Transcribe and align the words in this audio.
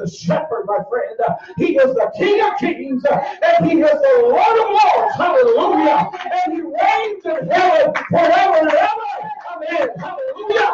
the 0.00 0.10
shepherd, 0.10 0.64
my 0.66 0.78
friend. 0.88 1.16
He 1.56 1.76
is 1.76 1.94
the 1.94 2.10
King 2.16 2.42
of 2.44 2.58
kings, 2.58 3.04
and 3.04 3.70
he 3.70 3.80
is 3.80 3.90
the 3.90 4.20
Lord 4.22 4.58
of 4.58 4.68
lords. 4.70 5.14
Hallelujah. 5.16 6.10
And 6.44 6.54
he 6.54 6.60
reigns 6.62 7.24
in 7.24 7.48
heaven 7.50 7.92
forever 8.08 8.58
and 8.58 8.72
ever. 8.72 9.10
Amen. 9.54 9.88
Hallelujah. 9.98 10.72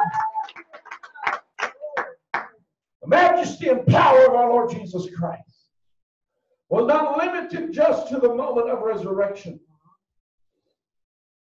The 3.03 3.09
majesty 3.09 3.69
and 3.69 3.87
power 3.87 4.27
of 4.27 4.35
our 4.35 4.49
Lord 4.51 4.71
Jesus 4.71 5.09
Christ 5.17 5.43
was 6.69 6.87
not 6.87 7.19
limited 7.19 7.73
just 7.73 8.09
to 8.09 8.19
the 8.19 8.35
moment 8.35 8.71
of 8.71 8.83
resurrection. 8.83 9.61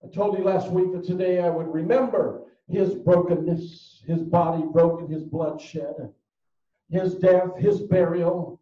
I 0.04 0.07
told 0.07 0.38
you 0.38 0.43
last 0.43 0.70
week 0.70 0.91
that 0.93 1.04
today 1.04 1.39
I 1.41 1.50
would 1.50 1.71
remember 1.71 2.41
his 2.68 2.95
brokenness, 2.95 4.02
his 4.07 4.21
body 4.23 4.63
broken, 4.71 5.07
his 5.07 5.23
blood 5.23 5.61
shed, 5.61 6.11
his 6.92 7.16
death, 7.16 7.58
his 7.58 7.80
burial. 7.82 8.62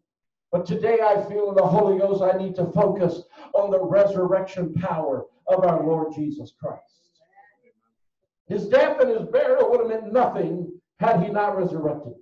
But 0.51 0.65
today 0.65 0.99
I 1.03 1.23
feel 1.23 1.49
in 1.49 1.55
the 1.55 1.65
Holy 1.65 1.99
Ghost 1.99 2.21
I 2.21 2.37
need 2.37 2.55
to 2.55 2.71
focus 2.71 3.23
on 3.53 3.71
the 3.71 3.81
resurrection 3.81 4.73
power 4.75 5.25
of 5.47 5.65
our 5.65 5.83
Lord 5.83 6.13
Jesus 6.13 6.53
Christ. 6.61 6.83
His 8.47 8.67
death 8.67 8.99
and 8.99 9.09
his 9.09 9.27
burial 9.27 9.69
would 9.69 9.79
have 9.81 9.89
meant 9.89 10.13
nothing 10.13 10.71
had 10.99 11.21
he 11.21 11.29
not 11.29 11.57
resurrected. 11.57 12.13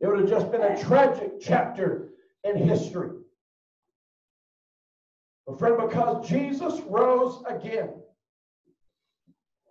It 0.00 0.06
would 0.06 0.20
have 0.20 0.28
just 0.28 0.52
been 0.52 0.62
a 0.62 0.80
tragic 0.80 1.40
chapter 1.40 2.10
in 2.44 2.56
history. 2.56 3.10
But 5.46 5.58
friend, 5.58 5.76
because 5.80 6.28
Jesus 6.28 6.80
rose 6.82 7.42
again, 7.48 7.90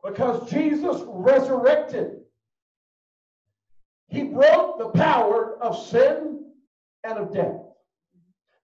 because 0.04 0.50
Jesus 0.50 1.04
resurrected, 1.08 2.17
he 4.10 4.24
broke 4.24 4.80
the 4.80 4.90
power 4.90 5.58
of 5.62 5.78
sin 5.88 6.46
and 7.04 7.18
of 7.18 7.34
death. 7.34 7.62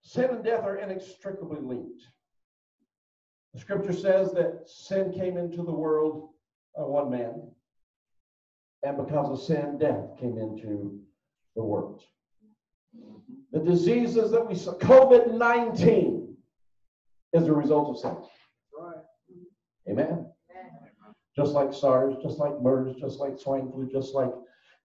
Sin 0.02 0.30
and 0.30 0.44
death 0.44 0.64
are 0.64 0.78
inextricably 0.78 1.60
linked. 1.62 2.04
The 3.54 3.60
scripture 3.60 3.94
says 3.94 4.32
that 4.34 4.64
sin 4.66 5.12
came 5.14 5.38
into 5.38 5.58
the 5.58 5.72
world 5.72 6.30
of 6.76 6.88
one 6.88 7.12
man, 7.12 7.44
and 8.84 8.98
because 8.98 9.30
of 9.30 9.46
sin, 9.46 9.78
death 9.78 10.18
came 10.20 10.38
into 10.38 11.00
the 11.56 11.64
world. 11.64 12.02
The 13.52 13.60
diseases 13.60 14.32
that 14.32 14.48
we 14.48 14.56
saw, 14.56 14.74
COVID 14.78 15.34
19 15.34 16.36
is 17.34 17.48
a 17.48 17.54
result 17.54 17.90
of 17.90 18.00
sin. 18.00 18.18
Right. 18.78 19.04
Amen. 19.90 20.28
Just 21.36 21.54
like 21.54 21.74
SARS, 21.74 22.16
just 22.22 22.38
like 22.38 22.62
MERS, 22.62 22.96
just 23.00 23.20
like 23.20 23.40
swine 23.40 23.72
flu, 23.72 23.90
just 23.92 24.14
like 24.14 24.32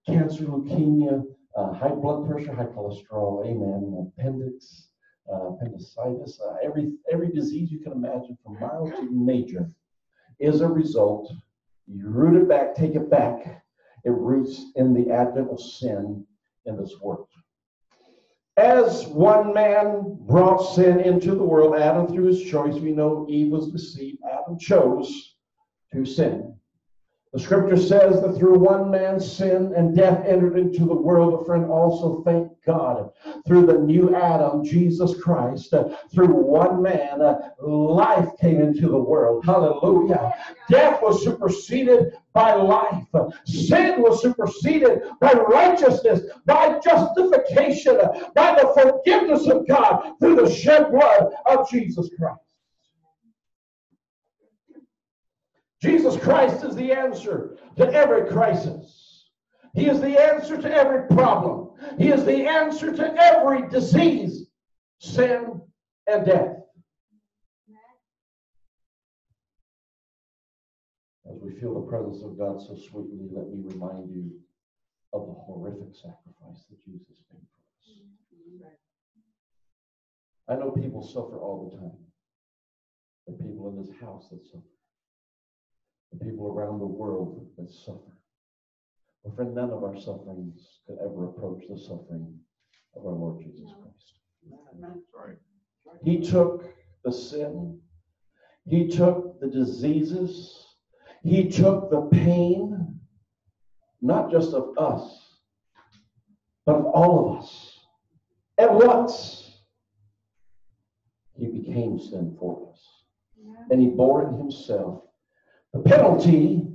cancer, 0.05 0.45
leukemia, 0.45 1.23
uh, 1.55 1.73
high 1.73 1.89
blood 1.89 2.27
pressure, 2.29 2.53
high 2.53 2.65
cholesterol, 2.65 3.45
amen, 3.45 4.11
appendix, 4.17 4.89
uh, 5.31 5.49
appendicitis, 5.49 6.39
uh, 6.41 6.55
every, 6.63 6.93
every 7.11 7.29
disease 7.29 7.71
you 7.71 7.79
can 7.79 7.91
imagine 7.91 8.37
from 8.43 8.59
mild 8.59 8.91
to 8.95 9.09
major 9.11 9.69
is 10.39 10.61
a 10.61 10.67
result. 10.67 11.31
You 11.87 12.07
root 12.09 12.41
it 12.41 12.47
back, 12.47 12.75
take 12.75 12.95
it 12.95 13.09
back. 13.09 13.63
It 14.05 14.11
roots 14.11 14.71
in 14.75 14.93
the 14.93 15.11
advent 15.11 15.49
of 15.49 15.59
sin 15.59 16.25
in 16.65 16.77
this 16.77 16.95
world. 17.01 17.27
As 18.57 19.07
one 19.07 19.53
man 19.53 20.17
brought 20.21 20.75
sin 20.75 20.99
into 20.99 21.35
the 21.35 21.43
world, 21.43 21.75
Adam 21.75 22.07
through 22.07 22.25
his 22.25 22.43
choice, 22.43 22.75
we 22.75 22.91
know 22.91 23.25
Eve 23.29 23.51
was 23.51 23.71
deceived. 23.71 24.19
Adam 24.29 24.57
chose 24.59 25.35
to 25.93 26.05
sin. 26.05 26.58
The 27.31 27.39
scripture 27.39 27.77
says 27.77 28.21
that 28.21 28.37
through 28.37 28.57
one 28.57 28.89
man's 28.89 29.31
sin 29.31 29.71
and 29.75 29.95
death 29.95 30.25
entered 30.25 30.57
into 30.57 30.85
the 30.85 30.95
world, 30.95 31.39
a 31.39 31.45
friend 31.45 31.65
also 31.65 32.23
thank 32.23 32.51
God. 32.65 33.11
Through 33.45 33.67
the 33.67 33.77
new 33.77 34.15
Adam, 34.15 34.65
Jesus 34.65 35.21
Christ, 35.21 35.71
uh, 35.75 35.95
through 36.11 36.33
one 36.33 36.81
man, 36.81 37.21
uh, 37.21 37.37
life 37.61 38.29
came 38.41 38.59
into 38.59 38.87
the 38.87 38.97
world. 38.97 39.45
Hallelujah. 39.45 40.33
Death 40.71 41.03
was 41.03 41.23
superseded 41.23 42.17
by 42.33 42.53
life. 42.53 43.05
Sin 43.45 44.01
was 44.01 44.23
superseded 44.23 45.03
by 45.21 45.33
righteousness, 45.33 46.21
by 46.47 46.79
justification, 46.79 47.99
by 48.33 48.59
the 48.59 48.73
forgiveness 48.73 49.45
of 49.45 49.67
God 49.67 50.15
through 50.19 50.37
the 50.37 50.51
shed 50.51 50.89
blood 50.89 51.31
of 51.45 51.69
Jesus 51.69 52.09
Christ. 52.17 52.41
Jesus 55.81 56.17
Christ 56.17 56.63
is 56.65 56.75
the 56.75 56.91
answer 56.91 57.57
to 57.77 57.91
every 57.93 58.29
crisis. 58.29 59.29
He 59.73 59.87
is 59.87 60.01
the 60.01 60.19
answer 60.19 60.61
to 60.61 60.73
every 60.73 61.07
problem. 61.07 61.69
He 61.97 62.09
is 62.09 62.25
the 62.25 62.45
answer 62.47 62.93
to 62.93 63.15
every 63.15 63.69
disease, 63.69 64.47
sin, 64.99 65.61
and 66.07 66.25
death. 66.25 66.57
As 71.29 71.39
we 71.39 71.51
feel 71.59 71.75
the 71.75 71.87
presence 71.87 72.23
of 72.23 72.37
God 72.37 72.59
so 72.59 72.75
sweetly, 72.75 73.29
let 73.31 73.47
me 73.49 73.61
remind 73.63 74.09
you 74.09 74.31
of 75.13 75.27
the 75.27 75.33
horrific 75.33 75.93
sacrifice 75.93 76.65
that 76.69 76.83
Jesus 76.83 77.23
made 77.31 77.45
for 77.55 78.67
us. 78.67 78.73
I 80.49 80.55
know 80.55 80.71
people 80.71 81.03
suffer 81.03 81.37
all 81.37 81.69
the 81.69 81.77
time. 81.77 81.97
The 83.27 83.33
people 83.33 83.69
in 83.69 83.77
this 83.77 83.95
house 84.01 84.27
that 84.29 84.43
suffer 84.43 84.65
the 86.11 86.25
people 86.25 86.47
around 86.47 86.79
the 86.79 86.85
world 86.85 87.47
that 87.57 87.69
suffer. 87.69 88.17
But 89.23 89.35
friend, 89.35 89.53
none 89.53 89.71
of 89.71 89.83
our 89.83 89.99
sufferings 89.99 90.79
could 90.87 90.97
ever 90.99 91.27
approach 91.27 91.63
the 91.69 91.77
suffering 91.77 92.39
of 92.95 93.05
our 93.05 93.13
Lord 93.13 93.43
Jesus 93.43 93.69
Christ. 93.81 94.19
He 96.03 96.19
took 96.19 96.73
the 97.03 97.11
sin, 97.11 97.79
He 98.65 98.87
took 98.87 99.39
the 99.39 99.47
diseases, 99.47 100.65
He 101.23 101.49
took 101.49 101.89
the 101.89 102.09
pain, 102.11 102.99
not 104.01 104.31
just 104.31 104.53
of 104.53 104.77
us, 104.77 105.37
but 106.65 106.75
of 106.75 106.85
all 106.85 107.31
of 107.33 107.43
us. 107.43 107.79
At 108.57 108.73
once, 108.73 109.63
He 111.33 111.47
became 111.47 111.99
sin 111.99 112.35
for 112.39 112.71
us. 112.71 112.79
And 113.69 113.81
He 113.81 113.87
bore 113.87 114.27
in 114.27 114.37
Himself 114.37 115.03
the 115.73 115.79
penalty 115.79 116.67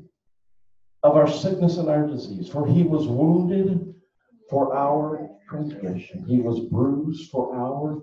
of 1.02 1.16
our 1.16 1.28
sickness 1.28 1.76
and 1.76 1.88
our 1.88 2.06
disease. 2.06 2.48
For 2.48 2.66
he 2.66 2.82
was 2.82 3.06
wounded 3.06 3.94
for 4.50 4.74
our 4.74 5.28
transgression, 5.48 6.24
he 6.26 6.40
was 6.40 6.60
bruised 6.60 7.30
for 7.30 7.54
our 7.54 8.02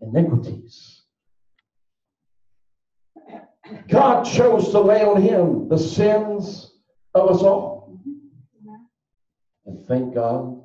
iniquities. 0.00 1.02
God 3.88 4.24
chose 4.24 4.70
to 4.70 4.80
lay 4.80 5.02
on 5.02 5.22
him 5.22 5.68
the 5.68 5.78
sins 5.78 6.74
of 7.14 7.30
us 7.30 7.42
all. 7.42 8.00
And 9.66 9.86
thank 9.86 10.14
God, 10.14 10.60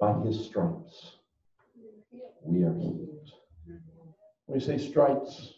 by 0.00 0.14
his 0.20 0.44
stripes, 0.46 1.18
we 2.42 2.64
are 2.64 2.74
healed. 2.74 3.30
When 4.46 4.58
we 4.58 4.64
say 4.64 4.78
stripes, 4.78 5.57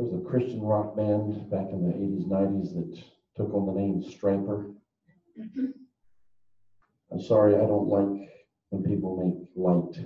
there 0.00 0.08
was 0.08 0.18
a 0.18 0.24
Christian 0.30 0.62
rock 0.62 0.96
band 0.96 1.50
back 1.50 1.68
in 1.70 1.82
the 1.82 1.92
80s, 1.92 2.26
90s 2.26 2.72
that 2.74 3.04
took 3.36 3.52
on 3.52 3.66
the 3.66 3.74
name 3.78 4.02
Stryper. 4.02 4.72
Mm-hmm. 5.38 5.66
I'm 7.12 7.20
sorry, 7.20 7.56
I 7.56 7.66
don't 7.66 7.86
like 7.86 8.30
when 8.70 8.82
people 8.82 9.18
make 9.18 9.34
light 9.54 10.02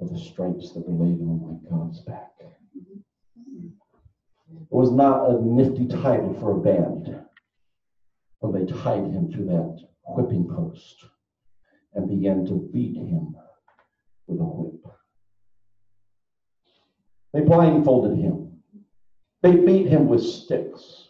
of 0.00 0.10
the 0.10 0.18
stripes 0.18 0.72
that 0.72 0.84
were 0.84 1.04
laid 1.04 1.20
on 1.20 1.60
my 1.62 1.70
God's 1.70 2.00
back. 2.00 2.32
It 2.40 2.48
was 4.68 4.90
not 4.90 5.30
a 5.30 5.40
nifty 5.40 5.86
title 5.86 6.34
for 6.34 6.56
a 6.56 6.60
band 6.60 7.20
when 8.40 8.52
they 8.52 8.64
tied 8.72 9.12
him 9.12 9.30
to 9.30 9.44
that 9.44 9.78
whipping 10.08 10.48
post 10.48 11.04
and 11.94 12.08
began 12.08 12.44
to 12.46 12.68
beat 12.72 12.96
him 12.96 13.36
with 14.26 14.40
a 14.40 14.44
whip. 14.44 14.82
They 17.32 17.42
blindfolded 17.42 18.18
him 18.18 18.49
they 19.42 19.56
beat 19.56 19.86
him 19.86 20.06
with 20.06 20.22
sticks. 20.22 21.08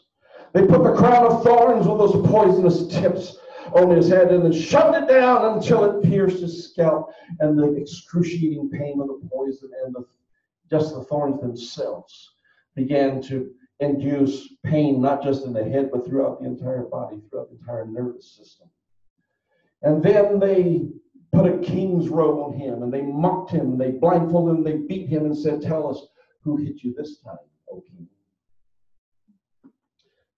They 0.52 0.66
put 0.66 0.82
the 0.82 0.94
crown 0.94 1.26
of 1.26 1.42
thorns 1.42 1.86
with 1.86 1.98
those 1.98 2.26
poisonous 2.28 2.86
tips 2.88 3.36
on 3.72 3.90
his 3.90 4.08
head 4.08 4.32
and 4.32 4.44
then 4.44 4.52
shoved 4.52 4.96
it 4.96 5.08
down 5.08 5.56
until 5.56 5.84
it 5.84 6.04
pierced 6.04 6.40
his 6.40 6.70
scalp 6.70 7.10
and 7.38 7.58
the 7.58 7.74
excruciating 7.74 8.70
pain 8.70 9.00
of 9.00 9.06
the 9.06 9.28
poison 9.30 9.70
and 9.84 9.94
the, 9.94 10.04
just 10.68 10.94
the 10.94 11.04
thorns 11.04 11.40
themselves 11.40 12.34
began 12.74 13.22
to 13.22 13.50
induce 13.78 14.54
pain 14.64 15.00
not 15.00 15.22
just 15.22 15.44
in 15.44 15.52
the 15.52 15.62
head 15.62 15.90
but 15.92 16.04
throughout 16.04 16.40
the 16.40 16.46
entire 16.46 16.82
body 16.82 17.20
throughout 17.30 17.48
the 17.48 17.56
entire 17.56 17.86
nervous 17.86 18.36
system. 18.36 18.68
And 19.82 20.02
then 20.02 20.38
they 20.38 20.88
put 21.32 21.46
a 21.46 21.58
king's 21.58 22.08
robe 22.08 22.40
on 22.40 22.58
him 22.58 22.82
and 22.82 22.92
they 22.92 23.02
mocked 23.02 23.50
him. 23.50 23.78
They 23.78 23.92
blindfolded 23.92 24.56
him. 24.56 24.64
They 24.64 24.76
beat 24.76 25.08
him 25.08 25.26
and 25.26 25.36
said 25.36 25.62
tell 25.62 25.88
us 25.88 26.06
who 26.42 26.56
hit 26.56 26.82
you 26.82 26.92
this 26.96 27.18
time 27.20 27.36
o 27.70 27.80
king 27.80 28.08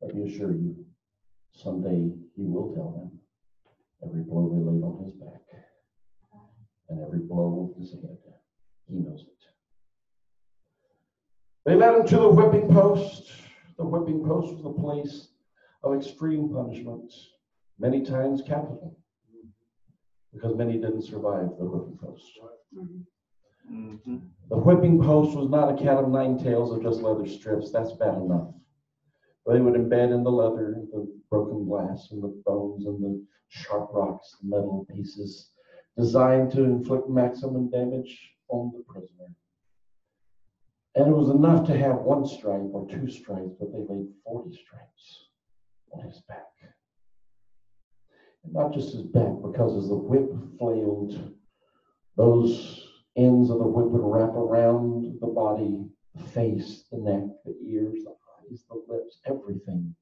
let 0.02 0.14
me 0.14 0.28
assure 0.28 0.52
you, 0.52 0.84
someday 1.52 2.10
he 2.34 2.44
will 2.44 2.74
tell 2.74 2.90
them 2.90 3.18
every 4.04 4.22
blow 4.22 4.48
they 4.50 4.60
laid 4.60 4.82
on 4.82 5.04
his 5.04 5.14
back 5.14 5.42
and 6.88 7.00
every 7.00 7.20
blow 7.20 7.70
of 7.70 7.80
his 7.80 7.92
head. 7.92 8.18
He 8.88 8.96
knows 8.96 9.22
it. 9.22 9.28
They 11.64 11.76
led 11.76 12.00
him 12.00 12.06
to 12.08 12.16
the 12.16 12.28
whipping 12.28 12.68
post. 12.68 13.32
The 13.78 13.84
whipping 13.84 14.24
post 14.24 14.54
was 14.54 14.64
a 14.64 14.80
place 14.80 15.28
of 15.84 15.94
extreme 15.94 16.52
punishment, 16.52 17.12
many 17.78 18.04
times 18.04 18.42
capital, 18.42 18.98
because 20.32 20.56
many 20.56 20.74
didn't 20.74 21.02
survive 21.02 21.50
the 21.58 21.64
whipping 21.64 21.98
post. 21.98 22.24
Mm-hmm. 23.70 24.16
The 24.50 24.58
whipping 24.58 25.00
post 25.00 25.36
was 25.36 25.48
not 25.48 25.72
a 25.72 25.76
cat 25.76 25.98
of 25.98 26.08
nine 26.08 26.36
tails 26.42 26.72
of 26.72 26.82
just 26.82 27.00
leather 27.00 27.28
strips. 27.28 27.70
That's 27.70 27.92
bad 27.92 28.16
enough. 28.16 28.48
They 29.46 29.60
would 29.60 29.74
embed 29.74 30.14
in 30.14 30.22
the 30.22 30.30
leather 30.30 30.82
the 30.92 31.12
broken 31.28 31.66
glass 31.66 32.10
and 32.12 32.22
the 32.22 32.42
bones 32.46 32.86
and 32.86 33.02
the 33.02 33.24
sharp 33.48 33.90
rocks, 33.92 34.36
the 34.40 34.48
metal 34.48 34.86
pieces, 34.88 35.50
designed 35.96 36.52
to 36.52 36.64
inflict 36.64 37.08
maximum 37.08 37.68
damage 37.70 38.32
on 38.48 38.72
the 38.72 38.84
prisoner. 38.84 39.34
And 40.94 41.08
it 41.08 41.16
was 41.16 41.30
enough 41.30 41.66
to 41.66 41.76
have 41.76 42.02
one 42.02 42.26
stripe 42.26 42.70
or 42.72 42.86
two 42.88 43.08
stripes, 43.08 43.54
but 43.58 43.72
they 43.72 43.80
laid 43.88 44.08
40 44.24 44.56
stripes 44.56 45.28
on 45.92 46.04
his 46.04 46.20
back. 46.28 46.46
And 48.44 48.52
not 48.52 48.72
just 48.72 48.92
his 48.92 49.02
back, 49.02 49.32
because 49.42 49.76
as 49.76 49.88
the 49.88 49.96
whip 49.96 50.30
flailed, 50.58 51.32
those 52.16 52.88
ends 53.16 53.50
of 53.50 53.58
the 53.58 53.66
whip 53.66 53.86
would 53.86 54.02
wrap 54.02 54.34
around 54.34 55.18
the 55.20 55.26
body, 55.26 55.88
the 56.14 56.22
face, 56.22 56.84
the 56.92 56.98
neck, 56.98 57.24
the 57.44 57.56
ears, 57.64 58.04
the 58.04 58.14
everything 59.32 59.94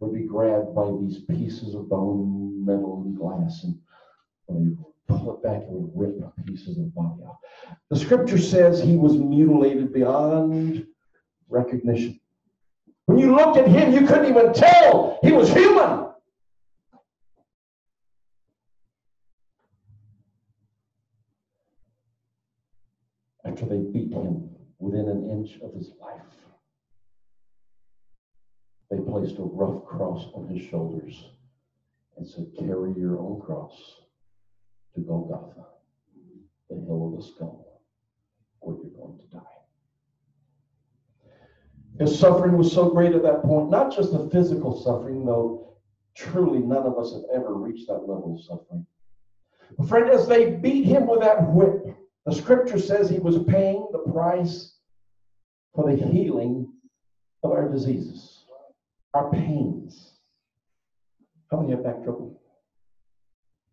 would 0.00 0.14
be 0.14 0.26
grabbed 0.26 0.74
by 0.74 0.90
these 1.00 1.20
pieces 1.24 1.74
of 1.74 1.88
bone, 1.88 2.64
metal, 2.64 3.02
and 3.04 3.16
glass. 3.16 3.64
And 3.64 3.78
when 4.46 4.64
you 4.64 4.86
pull 5.08 5.34
it 5.34 5.42
back, 5.42 5.62
it 5.62 5.68
would 5.70 5.90
rip 5.94 6.20
pieces 6.46 6.78
of 6.78 6.94
body 6.94 7.22
out. 7.26 7.36
The 7.90 7.98
scripture 7.98 8.38
says 8.38 8.80
he 8.80 8.96
was 8.96 9.16
mutilated 9.16 9.92
beyond 9.92 10.86
recognition. 11.48 12.20
When 13.06 13.18
you 13.18 13.34
looked 13.34 13.56
at 13.56 13.68
him, 13.68 13.92
you 13.92 14.06
couldn't 14.06 14.26
even 14.26 14.52
tell 14.52 15.18
he 15.22 15.32
was 15.32 15.52
human. 15.52 16.06
After 23.44 23.66
they 23.66 23.78
beat 23.78 24.12
him 24.12 24.48
within 24.78 25.08
an 25.08 25.28
inch 25.28 25.58
of 25.60 25.74
his 25.74 25.90
life, 26.00 26.39
they 28.90 28.98
placed 28.98 29.38
a 29.38 29.42
rough 29.42 29.84
cross 29.84 30.28
on 30.34 30.48
his 30.48 30.66
shoulders 30.68 31.30
and 32.16 32.26
said, 32.26 32.46
Carry 32.58 32.92
your 32.92 33.18
own 33.18 33.40
cross 33.40 34.00
to 34.94 35.00
Golgotha, 35.00 35.66
the 36.68 36.76
hill 36.76 37.12
of 37.12 37.16
the 37.16 37.26
skull, 37.32 37.82
where 38.60 38.76
you're 38.76 38.90
going 38.90 39.18
to 39.18 39.26
die. 39.26 39.40
His 41.98 42.18
suffering 42.18 42.56
was 42.56 42.72
so 42.72 42.90
great 42.90 43.14
at 43.14 43.22
that 43.22 43.42
point, 43.42 43.70
not 43.70 43.94
just 43.94 44.12
the 44.12 44.28
physical 44.30 44.82
suffering, 44.82 45.24
though 45.24 45.76
truly 46.14 46.58
none 46.58 46.86
of 46.86 46.98
us 46.98 47.12
have 47.12 47.24
ever 47.32 47.54
reached 47.54 47.86
that 47.88 48.08
level 48.08 48.36
of 48.36 48.44
suffering. 48.44 48.86
But 49.78 49.88
friend, 49.88 50.10
as 50.10 50.26
they 50.26 50.50
beat 50.50 50.84
him 50.84 51.06
with 51.06 51.20
that 51.20 51.52
whip, 51.52 51.96
the 52.26 52.34
scripture 52.34 52.78
says 52.78 53.08
he 53.08 53.18
was 53.18 53.42
paying 53.44 53.86
the 53.92 54.10
price 54.12 54.76
for 55.74 55.90
the 55.90 55.96
healing 55.96 56.72
of 57.42 57.52
our 57.52 57.68
diseases, 57.68 58.29
our 59.14 59.30
pains. 59.30 60.18
How 61.50 61.60
many 61.60 61.72
have 61.72 61.84
back 61.84 62.04
trouble? 62.04 62.40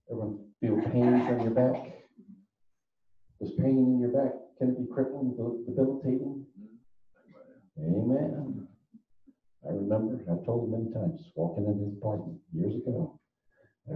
Everyone 0.09 0.45
feel 0.59 0.77
pain 0.91 1.25
from 1.27 1.41
your 1.41 1.51
back? 1.51 1.93
Does 3.39 3.51
pain 3.59 3.77
in 3.77 3.99
your 3.99 4.09
back, 4.09 4.33
can 4.57 4.69
it 4.69 4.79
be 4.79 4.87
crippling, 4.91 5.35
debilitating? 5.67 6.43
Amen. 7.79 8.67
I 9.67 9.71
remember, 9.71 10.23
I've 10.31 10.43
told 10.43 10.65
him 10.65 10.71
many 10.71 10.91
times, 10.91 11.31
walking 11.35 11.67
in 11.67 11.77
his 11.83 11.93
apartment 11.93 12.39
years 12.51 12.75
ago. 12.75 13.19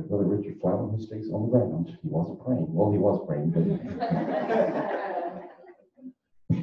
Brother 0.07 0.25
Richard 0.25 0.59
flat 0.61 0.75
on 0.75 0.93
his 0.93 1.09
face 1.09 1.29
on 1.33 1.43
the 1.43 1.49
ground. 1.49 1.97
He 2.01 2.07
wasn't 2.07 2.39
praying. 2.39 2.73
Well, 2.73 2.91
he 2.91 2.97
was 2.97 3.25
praying, 3.27 3.49
but 3.49 5.07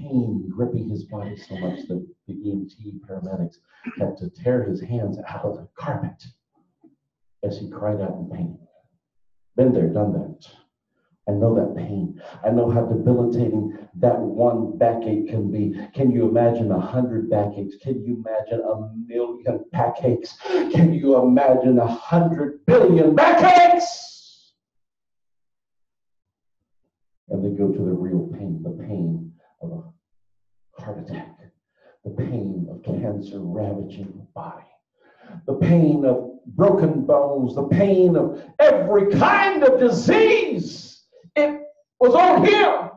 pain 0.08 0.50
gripping 0.54 0.88
his 0.88 1.04
body 1.04 1.36
so 1.36 1.56
much 1.56 1.80
that 1.88 2.06
the 2.26 2.34
EMT 2.34 3.00
paramedics 3.00 3.56
had 3.98 4.16
to 4.16 4.30
tear 4.30 4.64
his 4.64 4.80
hands 4.80 5.18
out 5.28 5.44
of 5.44 5.56
the 5.56 5.68
carpet 5.76 6.22
as 7.44 7.58
he 7.58 7.70
cried 7.70 8.00
out 8.00 8.16
in 8.18 8.30
pain. 8.32 8.58
Been 9.56 9.72
there, 9.72 9.88
done 9.88 10.12
that. 10.12 10.46
I 11.28 11.32
know 11.32 11.54
that 11.54 11.76
pain. 11.76 12.20
I 12.42 12.50
know 12.50 12.70
how 12.70 12.86
debilitating 12.86 13.76
that 13.96 14.18
one 14.18 14.78
backache 14.78 15.28
can 15.28 15.50
be. 15.50 15.78
Can 15.94 16.10
you 16.10 16.26
imagine 16.26 16.72
a 16.72 16.80
hundred 16.80 17.28
backaches? 17.28 17.76
Can 17.82 18.02
you 18.02 18.24
imagine 18.24 18.64
a 18.64 18.90
million 19.06 19.64
backaches? 19.70 20.38
Can 20.72 20.94
you 20.94 21.16
imagine 21.18 21.78
a 21.78 21.86
hundred 21.86 22.64
billion 22.64 23.14
backaches? 23.14 24.54
And 27.28 27.44
they 27.44 27.50
go 27.50 27.70
to 27.70 27.78
the 27.78 27.92
real 27.92 28.30
pain, 28.32 28.62
the 28.62 28.70
pain 28.70 29.27
heart 30.88 31.04
attack, 31.04 31.36
the 32.04 32.10
pain 32.10 32.66
of 32.70 32.82
cancer 32.82 33.40
ravaging 33.40 34.12
the 34.16 34.26
body, 34.34 34.64
the 35.46 35.54
pain 35.54 36.04
of 36.04 36.30
broken 36.46 37.04
bones, 37.04 37.54
the 37.54 37.68
pain 37.68 38.16
of 38.16 38.42
every 38.58 39.12
kind 39.12 39.62
of 39.62 39.78
disease. 39.78 41.04
It 41.36 41.60
was 42.00 42.14
on 42.14 42.44
him. 42.44 42.90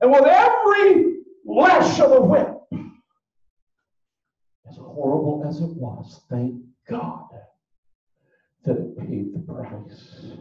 And 0.00 0.10
with 0.10 0.24
every 0.24 1.18
lash 1.44 2.00
of 2.00 2.10
the 2.10 2.20
whip, 2.20 2.56
as 4.68 4.76
horrible 4.76 5.44
as 5.46 5.60
it 5.60 5.70
was, 5.76 6.22
thank 6.28 6.54
God 6.88 7.28
that 8.64 8.76
it 8.76 8.98
paid 8.98 9.34
the 9.34 9.40
price 9.40 10.32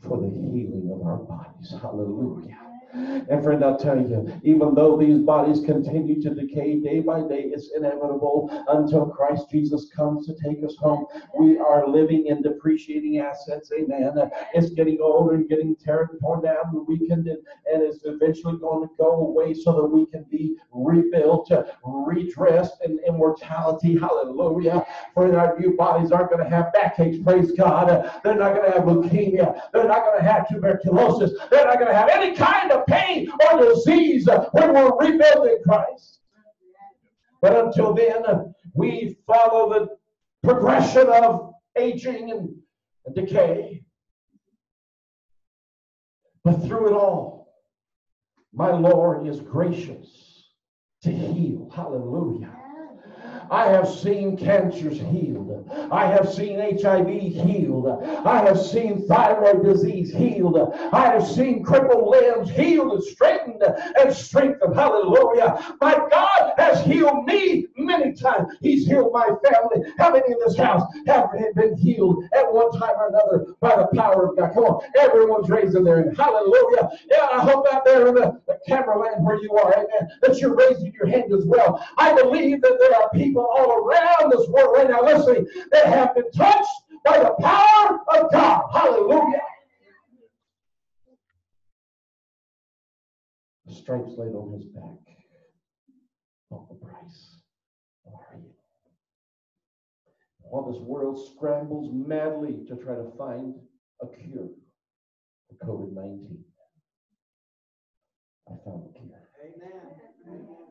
for 0.00 0.20
the 0.20 0.28
healing 0.28 0.90
of 0.94 1.06
our 1.06 1.16
bodies. 1.16 1.74
Hallelujah. 1.80 2.73
And 2.94 3.42
friend, 3.42 3.64
I'll 3.64 3.76
tell 3.76 3.98
you, 3.98 4.40
even 4.44 4.74
though 4.74 4.96
these 4.96 5.18
bodies 5.18 5.60
continue 5.64 6.22
to 6.22 6.34
decay 6.34 6.78
day 6.78 7.00
by 7.00 7.20
day, 7.22 7.50
it's 7.52 7.72
inevitable 7.76 8.48
until 8.68 9.06
Christ 9.06 9.50
Jesus 9.50 9.90
comes 9.94 10.26
to 10.26 10.34
take 10.34 10.62
us 10.64 10.76
home. 10.76 11.06
We 11.38 11.58
are 11.58 11.88
living 11.88 12.26
in 12.26 12.42
depreciating 12.42 13.18
assets. 13.18 13.72
Amen. 13.76 14.12
It's 14.54 14.70
getting 14.70 14.98
old 15.02 15.32
and 15.32 15.48
getting 15.48 15.74
torn, 15.76 16.42
down 16.42 16.56
and 16.72 16.86
weakened, 16.86 17.26
and, 17.26 17.38
and 17.72 17.82
it's 17.82 18.00
eventually 18.04 18.58
going 18.58 18.86
to 18.86 18.94
go 18.96 19.12
away 19.26 19.54
so 19.54 19.72
that 19.72 19.86
we 19.86 20.06
can 20.06 20.24
be 20.30 20.56
rebuilt, 20.72 21.50
redressed 21.84 22.76
in 22.84 23.00
immortality. 23.06 23.98
Hallelujah. 23.98 24.84
For 25.14 25.36
our 25.36 25.58
new 25.58 25.76
bodies 25.76 26.12
aren't 26.12 26.30
going 26.30 26.44
to 26.44 26.50
have 26.50 26.72
backaches, 26.72 27.20
praise 27.24 27.50
God. 27.52 27.88
They're 28.22 28.36
not 28.36 28.54
going 28.54 28.70
to 28.70 28.78
have 28.78 28.86
leukemia. 28.86 29.60
They're 29.72 29.88
not 29.88 30.04
going 30.04 30.18
to 30.18 30.24
have 30.24 30.48
tuberculosis. 30.48 31.32
They're 31.50 31.66
not 31.66 31.78
going 31.78 31.90
to 31.90 31.96
have 31.96 32.08
any 32.08 32.36
kind 32.36 32.70
of 32.70 32.83
pain 32.88 33.30
or 33.52 33.60
disease 33.60 34.28
when 34.52 34.74
we're 34.74 34.96
rebuilt 34.98 35.46
in 35.48 35.58
Christ. 35.64 36.20
But 37.40 37.66
until 37.66 37.94
then, 37.94 38.54
we 38.74 39.18
follow 39.26 39.70
the 39.70 39.88
progression 40.42 41.08
of 41.08 41.52
aging 41.76 42.30
and, 42.30 42.54
and 43.06 43.14
decay. 43.14 43.82
But 46.42 46.62
through 46.66 46.88
it 46.88 46.92
all, 46.92 47.52
my 48.52 48.70
Lord 48.70 49.26
is 49.26 49.40
gracious 49.40 50.50
to 51.02 51.10
heal. 51.10 51.70
Hallelujah. 51.74 52.63
I 53.50 53.68
have 53.68 53.88
seen 53.88 54.36
cancers 54.36 54.98
healed. 54.98 55.68
I 55.90 56.06
have 56.06 56.32
seen 56.32 56.58
HIV 56.58 57.08
healed. 57.08 58.02
I 58.24 58.42
have 58.42 58.60
seen 58.60 59.06
thyroid 59.06 59.64
disease 59.64 60.12
healed. 60.12 60.58
I 60.92 61.12
have 61.12 61.26
seen 61.26 61.62
crippled 61.62 62.08
limbs 62.08 62.50
healed 62.50 62.92
and 62.92 63.02
straightened 63.02 63.62
and 63.62 64.14
strengthened. 64.14 64.74
Hallelujah. 64.74 65.76
My 65.80 65.94
God 66.10 66.52
has 66.56 66.84
healed 66.84 67.24
me 67.26 67.66
many 67.76 68.12
times. 68.14 68.52
He's 68.60 68.86
healed 68.86 69.12
my 69.12 69.26
family. 69.26 69.92
How 69.98 70.12
many 70.12 70.24
in 70.26 70.38
this 70.44 70.56
house 70.56 70.82
have 71.06 71.30
been 71.54 71.76
healed 71.76 72.24
at 72.34 72.52
one 72.52 72.72
time 72.72 72.94
or 72.96 73.08
another 73.08 73.54
by 73.60 73.76
the 73.76 73.88
power 73.96 74.28
of 74.28 74.36
God? 74.36 74.52
Come 74.54 74.64
on. 74.64 74.82
Everyone's 74.98 75.48
raising 75.48 75.84
their 75.84 76.02
hand. 76.02 76.16
Hallelujah. 76.16 76.90
Yeah, 77.10 77.28
I 77.32 77.40
hope 77.40 77.66
out 77.72 77.84
there 77.84 78.06
in 78.08 78.14
the, 78.14 78.40
the 78.46 78.58
camera 78.66 78.98
land 78.98 79.24
where 79.24 79.40
you 79.42 79.52
are, 79.56 79.72
amen, 79.72 80.10
that 80.22 80.38
you're 80.38 80.56
raising 80.56 80.92
your 80.92 81.06
hand 81.06 81.32
as 81.32 81.44
well. 81.44 81.86
I 81.98 82.14
believe 82.14 82.60
that 82.62 82.76
there 82.78 83.00
are 83.00 83.10
people 83.10 83.33
all 83.42 83.84
around 83.84 84.30
this 84.30 84.48
world 84.48 84.76
right 84.76 84.88
now 84.88 85.02
listening 85.02 85.46
that 85.72 85.86
have 85.86 86.14
been 86.14 86.30
touched 86.32 86.68
by 87.04 87.18
the 87.18 87.34
power 87.40 88.00
of 88.08 88.32
God. 88.32 88.62
Hallelujah. 88.72 89.40
The 93.66 93.74
stripes 93.74 94.12
laid 94.16 94.34
on 94.34 94.52
his 94.52 94.66
back 94.66 94.82
of 96.50 96.68
the 96.68 96.86
price 96.86 97.38
of 98.06 98.12
our 98.14 98.26
healing. 98.32 98.52
While 100.42 100.70
this 100.70 100.80
world 100.80 101.18
scrambles 101.34 101.90
madly 101.92 102.64
to 102.68 102.76
try 102.76 102.94
to 102.94 103.10
find 103.16 103.54
a 104.02 104.06
cure, 104.06 104.48
for 105.48 105.66
COVID 105.66 105.92
19. 105.92 106.44
I 108.48 108.52
found 108.64 108.84
it 108.94 109.00
here. 109.00 109.24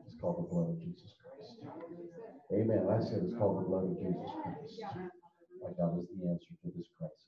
It's 0.06 0.20
called 0.20 0.38
the 0.38 0.54
blood 0.54 0.70
of 0.70 0.78
Jesus 0.78 1.12
Christ. 1.20 1.33
Amen. 2.52 2.86
I 2.90 3.00
said 3.00 3.22
it's 3.24 3.34
called 3.36 3.64
the 3.64 3.68
blood 3.68 3.84
of 3.84 3.98
Jesus 3.98 4.30
Christ. 4.42 4.80
My 5.62 5.70
God 5.78 5.98
is 5.98 6.08
the 6.12 6.28
answer 6.28 6.52
to 6.62 6.70
this 6.76 6.86
crisis. 6.98 7.24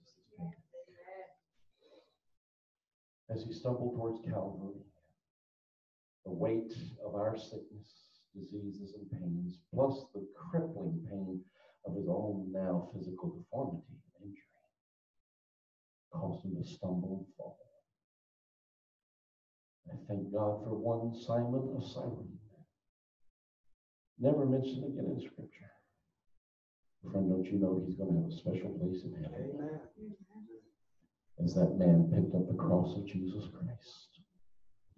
As 3.29 3.43
he 3.43 3.53
stumbled 3.53 3.97
towards 3.97 4.21
Calvary, 4.29 4.79
the 6.25 6.33
weight 6.33 6.73
of 7.05 7.15
our 7.15 7.37
sickness, 7.37 8.21
diseases, 8.35 8.95
and 8.95 9.11
pains, 9.11 9.59
plus 9.75 10.05
the 10.15 10.27
crippling 10.37 11.01
pain 11.11 11.41
of 11.87 11.97
his 11.97 12.07
own 12.09 12.53
now 12.53 12.89
physical 12.95 13.31
deformity 13.31 13.99
and 14.21 14.29
injury, 14.29 14.43
caused 16.13 16.45
him 16.45 16.57
to 16.63 16.69
stumble 16.69 17.17
and 17.19 17.27
fall. 17.37 17.59
I 19.91 19.97
thank 20.09 20.33
God 20.33 20.63
for 20.65 20.75
one 20.75 21.15
Simon 21.15 21.75
of 21.77 21.83
Cyrene. 21.85 22.36
Never 24.19 24.47
mentioned 24.47 24.85
again 24.85 25.17
in 25.17 25.21
Scripture. 25.21 25.71
Friend, 27.11 27.29
don't 27.29 27.45
you 27.45 27.59
know 27.59 27.83
he's 27.85 27.97
going 27.97 28.15
to 28.15 28.23
have 28.23 28.31
a 28.31 28.37
special 28.37 28.71
place 28.71 29.05
in 29.05 29.13
heaven? 29.13 29.53
Amen. 29.55 29.81
As 31.45 31.55
that 31.55 31.77
man 31.77 32.11
picked 32.13 32.35
up 32.35 32.49
the 32.49 32.55
cross 32.55 32.97
of 32.97 33.07
Jesus 33.07 33.45
Christ, 33.53 34.21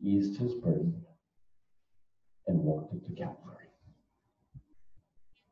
eased 0.00 0.38
his 0.38 0.54
burden, 0.54 1.02
and 2.46 2.60
walked 2.60 2.94
it 2.94 3.04
to 3.06 3.12
Calvary. 3.12 3.66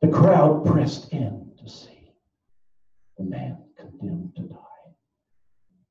The 0.01 0.09
crowd 0.09 0.65
pressed 0.65 1.13
in 1.13 1.51
to 1.59 1.69
see 1.69 2.13
the 3.19 3.25
man 3.25 3.59
condemned 3.77 4.37
to 4.37 4.43
die 4.43 4.57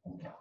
on 0.06 0.18
Calvary. 0.18 0.32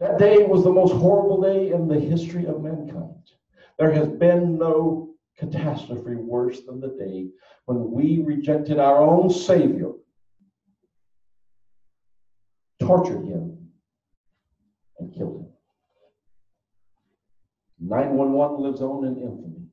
That 0.00 0.18
day 0.18 0.44
was 0.44 0.64
the 0.64 0.72
most 0.72 0.92
horrible 0.92 1.40
day 1.40 1.70
in 1.70 1.86
the 1.86 2.00
history 2.00 2.46
of 2.46 2.60
mankind. 2.60 3.30
There 3.78 3.92
has 3.92 4.08
been 4.08 4.58
no 4.58 5.13
catastrophe 5.38 6.14
worse 6.14 6.60
than 6.62 6.80
the 6.80 6.96
day 6.98 7.28
when 7.66 7.90
we 7.90 8.22
rejected 8.24 8.78
our 8.78 8.98
own 8.98 9.30
Savior, 9.30 9.92
tortured 12.80 13.24
him, 13.24 13.58
and 14.98 15.12
killed 15.14 15.40
him. 15.40 15.48
911 17.80 18.62
lives 18.62 18.80
on 18.80 19.04
in 19.04 19.16
infamy. 19.16 19.66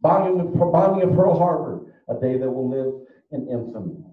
Bombing 0.00 0.40
of, 0.40 0.54
bombing 0.54 1.08
of 1.08 1.14
Pearl 1.14 1.38
Harbor, 1.38 1.94
a 2.08 2.14
day 2.20 2.38
that 2.38 2.50
will 2.50 2.68
live 2.68 3.06
in 3.30 3.48
infamy. 3.48 4.04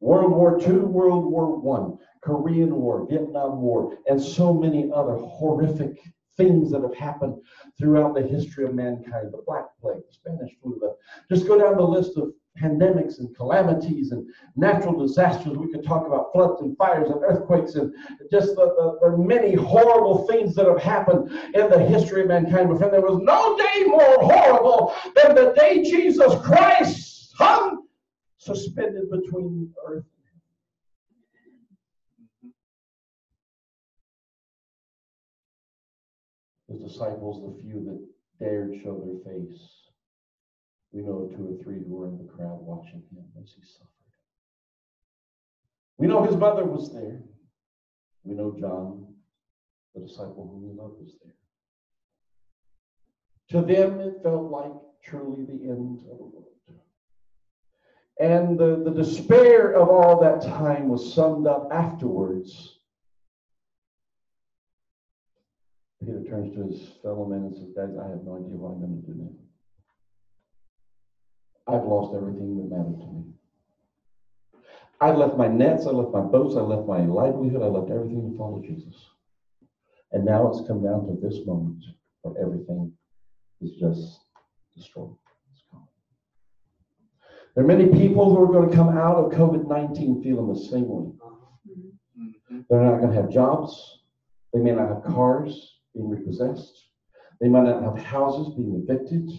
World 0.00 0.32
War 0.32 0.60
II, 0.60 0.80
World 0.80 1.30
War 1.30 1.78
I, 1.78 2.26
Korean 2.26 2.74
War, 2.74 3.06
Vietnam 3.08 3.60
War, 3.60 3.96
and 4.08 4.20
so 4.20 4.52
many 4.52 4.90
other 4.92 5.14
horrific 5.14 5.98
things 6.36 6.70
that 6.70 6.82
have 6.82 6.94
happened 6.94 7.36
throughout 7.78 8.14
the 8.14 8.22
history 8.22 8.64
of 8.64 8.74
mankind 8.74 9.32
the 9.32 9.42
Black 9.46 9.66
Plague, 9.80 10.02
the 10.08 10.12
Spanish 10.12 10.52
flu, 10.62 10.78
the, 10.80 10.96
just 11.34 11.46
go 11.46 11.58
down 11.58 11.76
the 11.76 11.82
list 11.82 12.16
of 12.16 12.32
pandemics 12.60 13.18
and 13.18 13.34
calamities 13.34 14.12
and 14.12 14.26
natural 14.56 14.98
disasters. 14.98 15.56
We 15.56 15.72
could 15.72 15.84
talk 15.84 16.06
about 16.06 16.32
floods 16.32 16.60
and 16.60 16.76
fires 16.76 17.10
and 17.10 17.22
earthquakes 17.22 17.74
and 17.76 17.94
just 18.30 18.48
the, 18.56 18.98
the, 19.00 19.10
the 19.10 19.16
many 19.16 19.54
horrible 19.54 20.26
things 20.26 20.54
that 20.56 20.66
have 20.66 20.80
happened 20.80 21.30
in 21.54 21.70
the 21.70 21.78
history 21.78 22.22
of 22.22 22.28
mankind. 22.28 22.68
But 22.68 22.78
friend, 22.78 22.92
there 22.92 23.00
was 23.00 23.20
no 23.22 23.56
day 23.56 23.84
more 23.86 24.18
horrible 24.20 24.94
than 25.16 25.34
the 25.34 25.54
day 25.56 25.82
Jesus 25.82 26.34
Christ 26.42 27.34
hung 27.38 27.86
suspended 28.38 29.10
between 29.10 29.72
earth 29.86 30.04
His 36.72 36.92
disciples, 36.92 37.42
the 37.42 37.62
few 37.62 37.84
that 37.84 38.44
dared 38.44 38.80
show 38.82 38.98
their 38.98 39.34
face, 39.34 39.60
we 40.90 41.02
know 41.02 41.30
two 41.36 41.54
or 41.54 41.62
three 41.62 41.82
who 41.84 41.96
were 41.96 42.08
in 42.08 42.16
the 42.16 42.32
crowd 42.32 42.60
watching 42.60 43.02
him 43.10 43.24
as 43.40 43.52
he 43.54 43.62
suffered. 43.62 43.88
We 45.98 46.06
know 46.06 46.22
his 46.24 46.36
mother 46.36 46.64
was 46.64 46.92
there. 46.92 47.22
We 48.24 48.34
know 48.34 48.56
John, 48.58 49.14
the 49.94 50.00
disciple 50.00 50.48
whom 50.50 50.62
we 50.62 50.74
love, 50.74 50.92
was 50.98 51.14
there. 51.22 51.34
To 53.50 53.66
them, 53.66 54.00
it 54.00 54.22
felt 54.22 54.50
like 54.50 54.72
truly 55.04 55.44
the 55.44 55.68
end 55.68 55.98
of 56.10 56.18
the 56.18 56.24
world. 56.24 56.46
And 58.18 58.58
the, 58.58 58.82
the 58.84 58.96
despair 58.96 59.72
of 59.72 59.88
all 59.88 60.20
that 60.20 60.42
time 60.42 60.88
was 60.88 61.12
summed 61.12 61.46
up 61.46 61.68
afterwards. 61.70 62.71
Peter 66.04 66.24
turns 66.28 66.52
to 66.56 66.66
his 66.66 66.98
fellow 67.02 67.26
men 67.26 67.44
and 67.46 67.54
says, 67.54 67.68
Guys, 67.76 67.94
I 67.94 68.08
have 68.10 68.24
no 68.24 68.34
idea 68.34 68.58
what 68.58 68.74
I'm 68.74 68.80
going 68.80 69.00
to 69.00 69.06
do 69.06 69.14
now. 69.22 69.30
I've 71.68 71.86
lost 71.86 72.16
everything 72.16 72.56
that 72.58 72.74
mattered 72.74 72.98
to 72.98 73.06
me. 73.06 73.22
I 75.00 75.12
left 75.12 75.36
my 75.36 75.46
nets, 75.46 75.86
I 75.86 75.90
left 75.90 76.10
my 76.10 76.22
boats, 76.22 76.56
I 76.56 76.60
left 76.60 76.88
my 76.88 77.06
livelihood, 77.06 77.62
I 77.62 77.66
left 77.66 77.90
everything 77.90 78.32
to 78.32 78.36
follow 78.36 78.60
Jesus. 78.60 78.94
And 80.10 80.24
now 80.24 80.48
it's 80.48 80.66
come 80.66 80.82
down 80.82 81.06
to 81.06 81.18
this 81.22 81.46
moment 81.46 81.84
where 82.22 82.34
everything 82.42 82.92
is 83.60 83.72
just 83.78 84.26
destroyed. 84.76 85.14
There 87.54 87.62
are 87.62 87.66
many 87.66 87.86
people 87.86 88.34
who 88.34 88.42
are 88.42 88.52
going 88.52 88.70
to 88.70 88.74
come 88.74 88.96
out 88.96 89.16
of 89.16 89.30
COVID 89.32 89.68
19 89.68 90.22
feeling 90.22 90.48
the 90.48 90.58
same 90.58 90.88
way. 90.88 91.12
Mm-hmm. 92.18 92.60
They're 92.68 92.82
not 92.82 92.98
going 92.98 93.12
to 93.12 93.20
have 93.20 93.30
jobs. 93.30 94.00
They 94.52 94.60
may 94.60 94.72
not 94.72 94.88
have 94.88 95.04
cars 95.04 95.81
being 95.94 96.08
repossessed. 96.08 96.88
They 97.40 97.48
might 97.48 97.64
not 97.64 97.82
have 97.82 98.04
houses 98.04 98.54
being 98.54 98.84
evicted. 98.86 99.30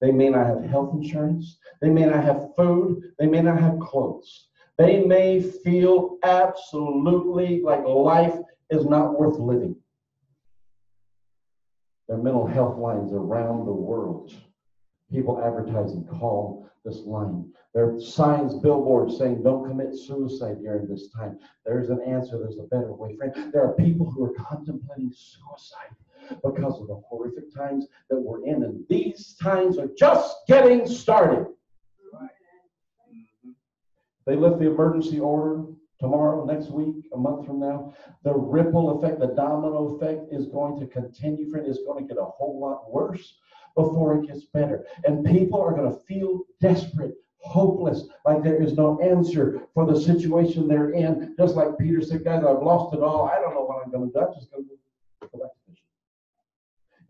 They 0.00 0.12
may 0.12 0.30
not 0.30 0.46
have 0.46 0.64
health 0.64 0.94
insurance. 0.94 1.58
They 1.80 1.90
may 1.90 2.06
not 2.06 2.24
have 2.24 2.54
food. 2.56 3.12
They 3.18 3.26
may 3.26 3.42
not 3.42 3.60
have 3.60 3.78
clothes. 3.80 4.48
They 4.78 5.04
may 5.04 5.40
feel 5.40 6.18
absolutely 6.22 7.60
like 7.62 7.84
life 7.84 8.36
is 8.70 8.86
not 8.86 9.18
worth 9.18 9.38
living. 9.38 9.76
There 12.08 12.16
are 12.18 12.22
mental 12.22 12.46
health 12.46 12.78
lines 12.78 13.12
around 13.12 13.66
the 13.66 13.72
world. 13.72 14.32
People 15.10 15.42
advertising 15.44 16.04
call 16.04 16.61
this 16.84 17.00
line. 17.00 17.52
There 17.74 17.94
are 17.94 18.00
signs, 18.00 18.54
billboards 18.54 19.18
saying, 19.18 19.42
don't 19.42 19.66
commit 19.68 19.96
suicide 19.96 20.62
during 20.62 20.86
this 20.86 21.08
time. 21.08 21.38
There's 21.64 21.90
an 21.90 22.00
answer, 22.02 22.38
there's 22.38 22.58
a 22.58 22.64
better 22.64 22.92
way. 22.92 23.16
Friend, 23.16 23.52
there 23.52 23.62
are 23.64 23.74
people 23.74 24.10
who 24.10 24.24
are 24.24 24.34
contemplating 24.34 25.12
suicide 25.14 25.94
because 26.44 26.80
of 26.80 26.88
the 26.88 27.00
horrific 27.08 27.54
times 27.54 27.86
that 28.10 28.20
we're 28.20 28.44
in. 28.44 28.62
And 28.64 28.84
these 28.88 29.34
times 29.40 29.78
are 29.78 29.88
just 29.98 30.36
getting 30.48 30.86
started. 30.86 31.46
Mm-hmm. 32.14 33.50
They 34.26 34.36
lift 34.36 34.58
the 34.58 34.66
emergency 34.66 35.18
order 35.18 35.64
tomorrow, 35.98 36.44
next 36.44 36.70
week, 36.70 36.96
a 37.12 37.16
month 37.16 37.46
from 37.46 37.60
now. 37.60 37.94
The 38.24 38.34
ripple 38.34 38.98
effect, 38.98 39.20
the 39.20 39.28
domino 39.28 39.94
effect 39.94 40.32
is 40.32 40.46
going 40.46 40.78
to 40.80 40.86
continue, 40.86 41.48
friend. 41.48 41.66
It's 41.66 41.84
going 41.86 42.06
to 42.06 42.14
get 42.14 42.20
a 42.20 42.24
whole 42.24 42.60
lot 42.60 42.92
worse 42.92 43.38
before 43.74 44.16
it 44.16 44.26
gets 44.26 44.44
better. 44.52 44.86
And 45.04 45.24
people 45.24 45.60
are 45.60 45.72
going 45.72 45.90
to 45.90 45.98
feel 46.06 46.42
desperate, 46.60 47.14
hopeless, 47.38 48.04
like 48.24 48.42
there 48.42 48.62
is 48.62 48.74
no 48.74 49.00
answer 49.00 49.62
for 49.74 49.86
the 49.86 50.00
situation 50.00 50.68
they're 50.68 50.90
in. 50.90 51.34
Just 51.38 51.54
like 51.54 51.78
Peter 51.78 52.00
said, 52.00 52.24
guys, 52.24 52.44
I've 52.44 52.62
lost 52.62 52.94
it 52.94 53.02
all. 53.02 53.28
I 53.28 53.40
don't 53.40 53.54
know 53.54 53.64
what 53.64 53.84
I'm 53.84 53.90
going 53.90 54.10
to 54.10 54.18
do. 54.18 54.24
I'm 54.24 54.34
just 54.34 54.50
going 54.50 54.64
to 54.64 54.70
go 55.20 55.38
back 55.38 55.50
to 55.52 55.70
fishing. 55.70 55.84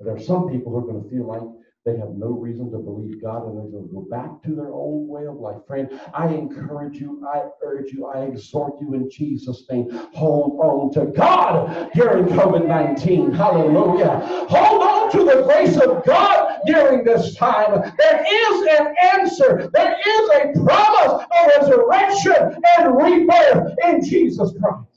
There 0.01 0.15
are 0.15 0.21
some 0.21 0.51
people 0.51 0.73
who 0.73 0.79
are 0.79 0.93
going 0.93 1.03
to 1.03 1.11
feel 1.11 1.27
like 1.27 1.43
they 1.85 1.97
have 1.97 2.11
no 2.11 2.29
reason 2.29 2.71
to 2.71 2.79
believe 2.79 3.21
God 3.21 3.47
and 3.47 3.57
they're 3.57 3.67
going 3.67 3.89
to 3.89 3.93
go 3.95 4.07
back 4.09 4.41
to 4.45 4.55
their 4.55 4.69
old 4.69 5.09
way 5.09 5.27
of 5.27 5.35
life. 5.35 5.67
Friend, 5.67 5.89
I 6.15 6.29
encourage 6.29 6.99
you, 6.99 7.27
I 7.27 7.49
urge 7.65 7.93
you, 7.93 8.07
I 8.07 8.23
exhort 8.23 8.81
you 8.81 8.95
in 8.95 9.11
Jesus' 9.11 9.65
name. 9.69 9.89
Hold 10.15 10.61
on 10.61 10.93
to 10.95 11.11
God 11.11 11.91
during 11.93 12.27
COVID 12.27 12.69
19. 12.69 13.33
Hallelujah. 13.33 14.21
Hold 14.49 14.82
to 15.13 15.25
the 15.25 15.43
grace 15.43 15.77
of 15.77 16.05
God 16.05 16.61
during 16.67 17.05
this 17.05 17.37
time. 17.37 17.93
There 17.99 18.27
is 18.29 18.79
an 18.79 18.95
answer, 19.15 19.71
there 19.73 19.97
is 20.07 20.31
a 20.31 20.65
promise 20.65 21.25
of 21.39 21.51
resurrection 21.59 22.63
and 22.79 22.97
rebirth 22.97 23.77
in 23.85 24.05
Jesus 24.05 24.53
Christ. 24.61 24.89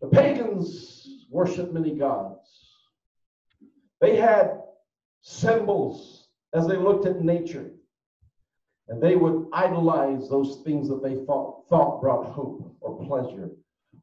The 0.00 0.08
pagans 0.08 1.08
worshiped 1.30 1.72
many 1.72 1.94
gods. 1.94 2.38
They 4.00 4.16
had 4.16 4.60
symbols 5.22 6.28
as 6.54 6.66
they 6.66 6.76
looked 6.76 7.06
at 7.06 7.22
nature. 7.22 7.70
And 8.88 9.02
they 9.02 9.16
would 9.16 9.48
idolize 9.52 10.30
those 10.30 10.62
things 10.64 10.88
that 10.88 11.02
they 11.02 11.16
thought, 11.26 11.68
thought 11.68 12.00
brought 12.00 12.26
hope 12.26 12.74
or 12.80 13.04
pleasure 13.04 13.50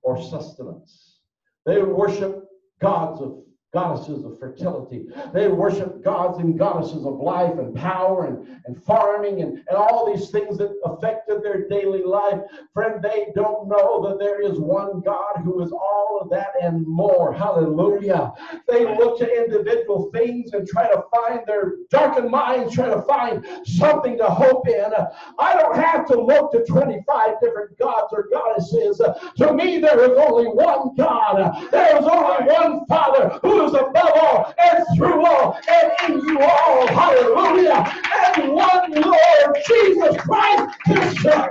or 0.03 0.21
sustenance. 0.21 1.19
They 1.65 1.81
would 1.81 1.89
worship 1.89 2.44
gods 2.82 3.22
of 3.22 3.44
goddesses 3.75 4.24
of 4.24 4.39
fertility. 4.39 5.05
They 5.34 5.50
worship 5.50 6.01
gods 6.01 6.39
and 6.39 6.58
goddesses 6.58 7.05
of 7.05 7.15
life 7.15 7.60
and 7.60 7.75
power 7.75 8.27
and, 8.27 8.62
and 8.65 8.82
farming 8.82 9.41
and, 9.41 9.58
and 9.67 9.75
all 9.75 10.10
these 10.10 10.29
things 10.29 10.58
that 10.60 10.72
affected 10.86 11.44
their 11.44 11.67
daily 11.67 12.01
life. 12.01 12.39
Friend, 12.74 13.03
they 13.03 13.27
don't 13.36 13.67
know 13.67 14.08
that 14.08 14.17
there 14.17 14.41
is 14.41 14.60
one 14.60 15.01
God 15.01 15.41
who 15.44 15.62
is 15.62 15.74
all 15.74 16.20
of 16.22 16.29
that 16.29 16.51
and 16.62 16.88
more. 16.88 17.34
Hallelujah. 17.34 18.32
They 18.65 18.86
look 18.96 19.20
to 19.20 19.44
individual 19.44 20.10
things 20.13 20.53
and 20.53 20.65
try 20.65 20.88
to 20.88 21.03
find 21.13 21.41
their 21.46 21.74
darkened 21.89 22.32
minds, 22.32 22.74
try 22.74 22.88
to 22.88 23.01
find 23.01 23.46
something 23.65 24.17
to 24.20 24.29
hope 24.29 24.70
in. 24.70 24.94
I 25.38 25.53
don't 25.53 25.75
have 25.75 26.08
to 26.08 26.22
look 26.22 26.53
to 26.53 26.63
25 26.63 27.41
different 27.41 27.77
gods 27.77 28.13
or 28.13 28.29
goddesses. 28.32 29.01
To 29.39 29.53
me, 29.53 29.79
there 29.79 30.00
is 30.10 30.17
only 30.17 30.46
one 30.46 30.96
God. 30.96 31.70
There 31.72 31.98
is 31.98 32.05
only 32.05 32.53
one 32.53 32.86
Father 32.86 33.38
who 33.41 33.64
is 33.65 33.74
above 33.74 34.12
all 34.15 34.53
and 34.57 34.86
through 34.95 35.25
all 35.25 35.60
and 35.67 35.91
in 36.07 36.27
you 36.27 36.39
all. 36.39 36.88
Hallelujah. 36.88 38.01
And 38.38 38.53
one 38.53 38.91
Lord, 38.91 39.57
Jesus 39.67 40.17
Christ, 40.22 40.77
his 40.86 41.22
Son. 41.22 41.50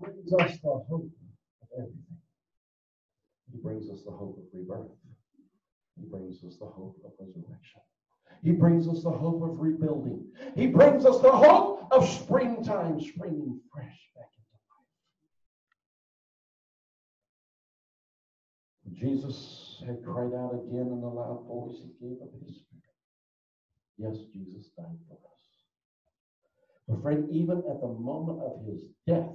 Brings 0.00 0.32
us 0.32 0.58
the 0.62 0.70
hope 0.88 1.10
of 1.62 1.68
everything. 1.76 2.02
He 3.52 3.58
brings 3.62 3.90
us 3.90 4.02
the 4.04 4.10
hope 4.10 4.38
of 4.38 4.44
rebirth. 4.52 4.90
He 5.98 6.06
brings 6.06 6.44
us 6.44 6.56
the 6.58 6.66
hope 6.66 6.96
of 7.04 7.12
resurrection. 7.18 7.80
He 8.42 8.52
brings 8.52 8.86
us 8.88 9.02
the 9.02 9.10
hope 9.10 9.42
of 9.42 9.58
rebuilding. 9.58 10.26
He 10.54 10.66
brings 10.66 11.06
us 11.06 11.20
the 11.20 11.32
hope 11.32 11.88
of 11.90 12.08
springtime 12.08 13.00
springing 13.00 13.60
fresh 13.72 13.98
back 14.14 14.28
Jesus 18.98 19.82
had 19.86 20.02
cried 20.02 20.32
out 20.32 20.54
again 20.54 20.86
in 20.86 21.02
a 21.02 21.12
loud 21.12 21.44
voice. 21.46 21.76
He 21.82 22.08
gave 22.08 22.22
up 22.22 22.30
his 22.46 22.56
spirit. 22.56 22.76
Yes, 23.98 24.16
Jesus 24.32 24.70
died 24.76 24.96
for 25.06 25.14
us. 25.14 25.36
But 26.88 27.02
friend, 27.02 27.28
even 27.30 27.62
at 27.70 27.80
the 27.80 27.88
moment 27.88 28.40
of 28.40 28.64
his 28.66 28.84
death, 29.06 29.28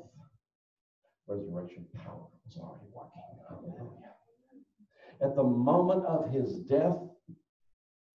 resurrection 1.28 1.86
power 2.04 2.26
was 2.46 2.58
already 2.58 2.88
working. 2.92 3.22
Hallelujah. 3.50 4.14
At 5.22 5.36
the 5.36 5.44
moment 5.44 6.06
of 6.06 6.32
his 6.32 6.58
death, 6.62 6.98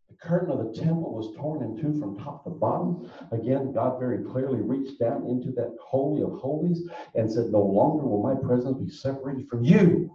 the 0.09 0.17
curtain 0.21 0.51
of 0.51 0.59
the 0.59 0.81
temple 0.81 1.15
was 1.15 1.37
torn 1.37 1.63
in 1.63 1.81
two 1.81 2.01
from 2.01 2.19
top 2.19 2.43
to 2.45 2.51
bottom. 2.51 3.09
Again, 3.31 3.73
God 3.73 4.01
very 4.01 4.25
clearly 4.25 4.61
reached 4.61 4.99
down 4.99 5.27
into 5.29 5.53
that 5.53 5.77
holy 5.81 6.23
of 6.23 6.33
holies 6.33 6.89
and 7.15 7.31
said, 7.31 7.47
No 7.47 7.63
longer 7.63 8.05
will 8.05 8.23
my 8.23 8.35
presence 8.35 8.79
be 8.79 8.91
separated 8.91 9.49
from 9.49 9.63
you 9.63 10.11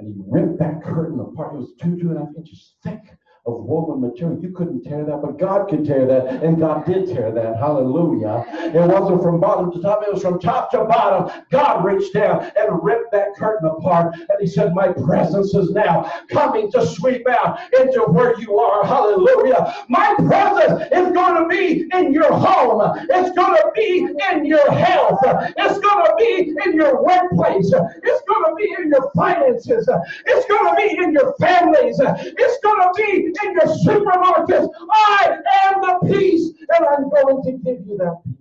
and 0.00 0.14
he 0.14 0.20
ripped 0.26 0.58
that 0.58 0.82
curtain 0.82 1.20
apart. 1.20 1.54
It 1.54 1.58
was 1.58 1.72
two, 1.80 1.98
two 2.00 2.10
and 2.10 2.18
a 2.18 2.20
half 2.20 2.34
inches 2.36 2.74
thick 2.82 3.00
of 3.46 3.64
woven 3.64 4.00
material. 4.00 4.38
You 4.40 4.50
couldn't 4.50 4.82
tear 4.84 5.04
that, 5.04 5.22
but 5.22 5.38
God 5.38 5.68
could 5.68 5.84
tear 5.84 6.06
that, 6.06 6.42
and 6.42 6.58
God 6.58 6.84
did 6.84 7.06
tear 7.06 7.32
that. 7.32 7.56
Hallelujah. 7.56 8.44
It 8.48 8.86
wasn't 8.86 9.22
from 9.22 9.40
bottom 9.40 9.72
to 9.72 9.80
top, 9.80 10.02
it 10.06 10.12
was 10.12 10.22
from 10.22 10.38
top 10.38 10.70
to 10.72 10.84
bottom. 10.84 11.44
God 11.50 11.84
reached 11.84 12.12
down 12.12 12.50
and 12.56 12.82
ripped 12.82 13.12
that 13.12 13.34
curtain 13.36 13.68
apart, 13.68 14.14
and 14.14 14.40
He 14.40 14.46
said, 14.46 14.74
My 14.74 14.88
presence 14.88 15.54
is 15.54 15.70
now 15.70 16.10
coming 16.30 16.70
to 16.72 16.86
sweep 16.86 17.26
out 17.28 17.58
into 17.80 18.02
where 18.02 18.38
you 18.38 18.58
are. 18.58 18.84
Hallelujah. 18.84 19.86
My 19.88 20.14
presence 20.18 20.88
is 20.92 21.12
going 21.12 21.42
to 21.42 21.48
be 21.48 21.88
in 21.96 22.12
your 22.12 22.32
home, 22.32 22.98
it's 23.08 23.34
going 23.36 23.56
to 23.56 23.70
be 23.74 24.08
in 24.32 24.44
your 24.44 24.70
health, 24.70 25.20
it's 25.24 25.78
going 25.78 26.04
to 26.06 26.14
be 26.18 26.54
in 26.66 26.76
your 26.76 27.02
workplace, 27.02 27.72
it's 27.72 28.22
going 28.28 28.44
to 28.44 28.54
be 28.56 28.74
in 28.78 28.88
your 28.88 29.10
finances, 29.16 29.88
it's 30.26 30.46
going 30.46 30.68
to 30.68 30.76
be 30.76 31.02
in 31.02 31.12
your 31.12 31.34
families, 31.40 31.98
it's 32.00 32.58
going 32.62 32.80
to 32.82 32.90
be 32.96 33.29
in 33.42 33.52
your 33.52 33.66
supermarkets. 33.66 34.68
I 34.92 35.36
am 35.64 35.80
the 35.80 35.98
peace, 36.12 36.50
and 36.68 36.86
I'm 36.86 37.08
going 37.08 37.42
to 37.44 37.52
give 37.52 37.86
you 37.86 37.96
that 37.98 38.16
peace. 38.24 38.36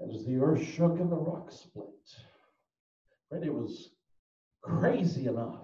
As 0.00 0.24
the 0.24 0.36
earth 0.36 0.64
shook 0.64 1.00
and 1.00 1.10
the 1.10 1.16
rock 1.16 1.50
split, 1.50 1.86
and 3.30 3.44
it 3.44 3.52
was 3.52 3.90
crazy 4.62 5.26
enough. 5.26 5.56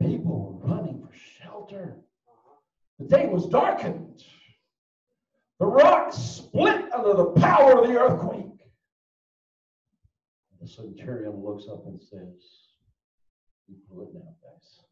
People 0.00 0.60
were 0.62 0.74
running 0.74 1.02
for 1.02 1.12
shelter. 1.14 1.96
The 2.98 3.06
day 3.06 3.26
was 3.26 3.46
darkened. 3.46 4.22
The 5.58 5.66
rock 5.66 6.12
split 6.12 6.92
under 6.92 7.14
the 7.14 7.32
power 7.32 7.80
of 7.80 7.88
the 7.88 7.98
earthquake. 7.98 8.47
Centurion 10.68 11.44
looks 11.44 11.66
up 11.68 11.86
and 11.86 12.00
says, 12.00 12.74
"You 13.66 13.76
blew 13.88 14.02
it 14.02 14.14
now, 14.14 14.34
guys. 14.42 14.84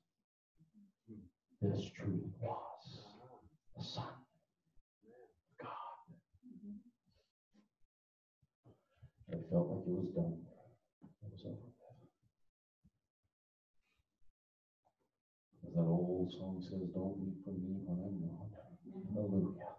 This 1.60 1.90
truly 1.92 2.32
was 2.40 3.04
the 3.76 3.84
Son 3.84 4.04
of 4.04 4.36
God. 5.60 6.16
It 9.28 9.46
felt 9.50 9.70
like 9.70 9.86
it 9.86 9.92
was 9.92 10.12
done. 10.14 10.38
It 11.02 11.32
was 11.32 11.44
over. 11.46 11.56
As 15.66 15.74
that 15.74 15.80
old 15.80 16.32
song 16.38 16.62
says, 16.62 16.88
Don't 16.94 17.18
weep 17.18 17.44
for 17.44 17.52
me 17.52 17.80
when 17.84 17.98
I'm 17.98 18.20
gone. 18.20 18.50
Hallelujah. 19.14 19.74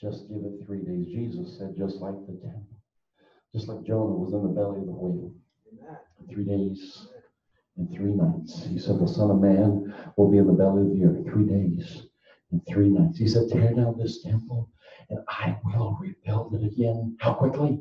Just 0.00 0.28
give 0.28 0.42
it 0.44 0.64
three 0.64 0.84
days. 0.84 1.12
Jesus 1.12 1.56
said, 1.58 1.76
just 1.76 1.96
like 2.00 2.16
the 2.26 2.34
temple 2.34 2.79
just 3.54 3.68
like 3.68 3.82
Jonah 3.84 4.14
was 4.14 4.32
in 4.32 4.42
the 4.42 4.48
belly 4.48 4.80
of 4.80 4.86
the 4.86 4.92
whale. 4.92 5.32
Three 6.30 6.44
days 6.44 7.08
and 7.76 7.90
three 7.92 8.12
nights. 8.12 8.64
He 8.64 8.78
said, 8.78 9.00
The 9.00 9.08
Son 9.08 9.30
of 9.30 9.40
Man 9.40 9.92
will 10.16 10.30
be 10.30 10.38
in 10.38 10.46
the 10.46 10.52
belly 10.52 10.82
of 10.82 10.90
the 10.90 11.04
earth 11.04 11.26
three 11.26 11.46
days 11.46 12.06
and 12.52 12.60
three 12.68 12.88
nights. 12.88 13.18
He 13.18 13.26
said, 13.26 13.48
Tear 13.48 13.74
down 13.74 13.98
this 13.98 14.22
temple 14.22 14.70
and 15.08 15.18
I 15.28 15.58
will 15.64 15.98
rebuild 16.00 16.54
it 16.54 16.64
again. 16.64 17.16
How 17.20 17.34
quickly? 17.34 17.80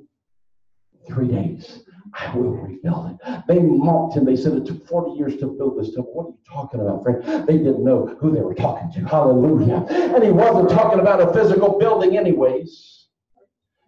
Three 1.08 1.28
days. 1.28 1.84
I 2.14 2.36
will 2.36 2.52
rebuild 2.52 3.12
it. 3.12 3.44
They 3.48 3.60
mocked 3.60 4.18
him. 4.18 4.26
They 4.26 4.36
said 4.36 4.54
it 4.54 4.66
took 4.66 4.88
40 4.88 5.12
years 5.12 5.38
to 5.38 5.48
build 5.48 5.80
this 5.80 5.94
temple. 5.94 6.14
What 6.14 6.26
are 6.26 6.30
you 6.30 6.38
talking 6.50 6.82
about, 6.82 7.04
friend? 7.04 7.48
They 7.48 7.58
didn't 7.58 7.84
know 7.84 8.18
who 8.20 8.32
they 8.32 8.42
were 8.42 8.56
talking 8.56 8.92
to. 8.94 9.08
Hallelujah. 9.08 9.86
And 9.90 10.24
he 10.24 10.32
wasn't 10.32 10.70
talking 10.70 11.00
about 11.00 11.22
a 11.22 11.32
physical 11.34 11.78
building, 11.78 12.18
anyways. 12.18 13.08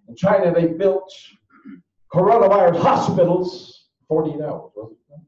In 0.07 0.15
China, 0.15 0.53
they 0.53 0.67
built 0.67 1.11
coronavirus 2.13 2.79
hospitals, 2.81 3.87
48 4.07 4.41
hours, 4.41 4.71
wasn't 4.75 4.97
it? 5.09 5.21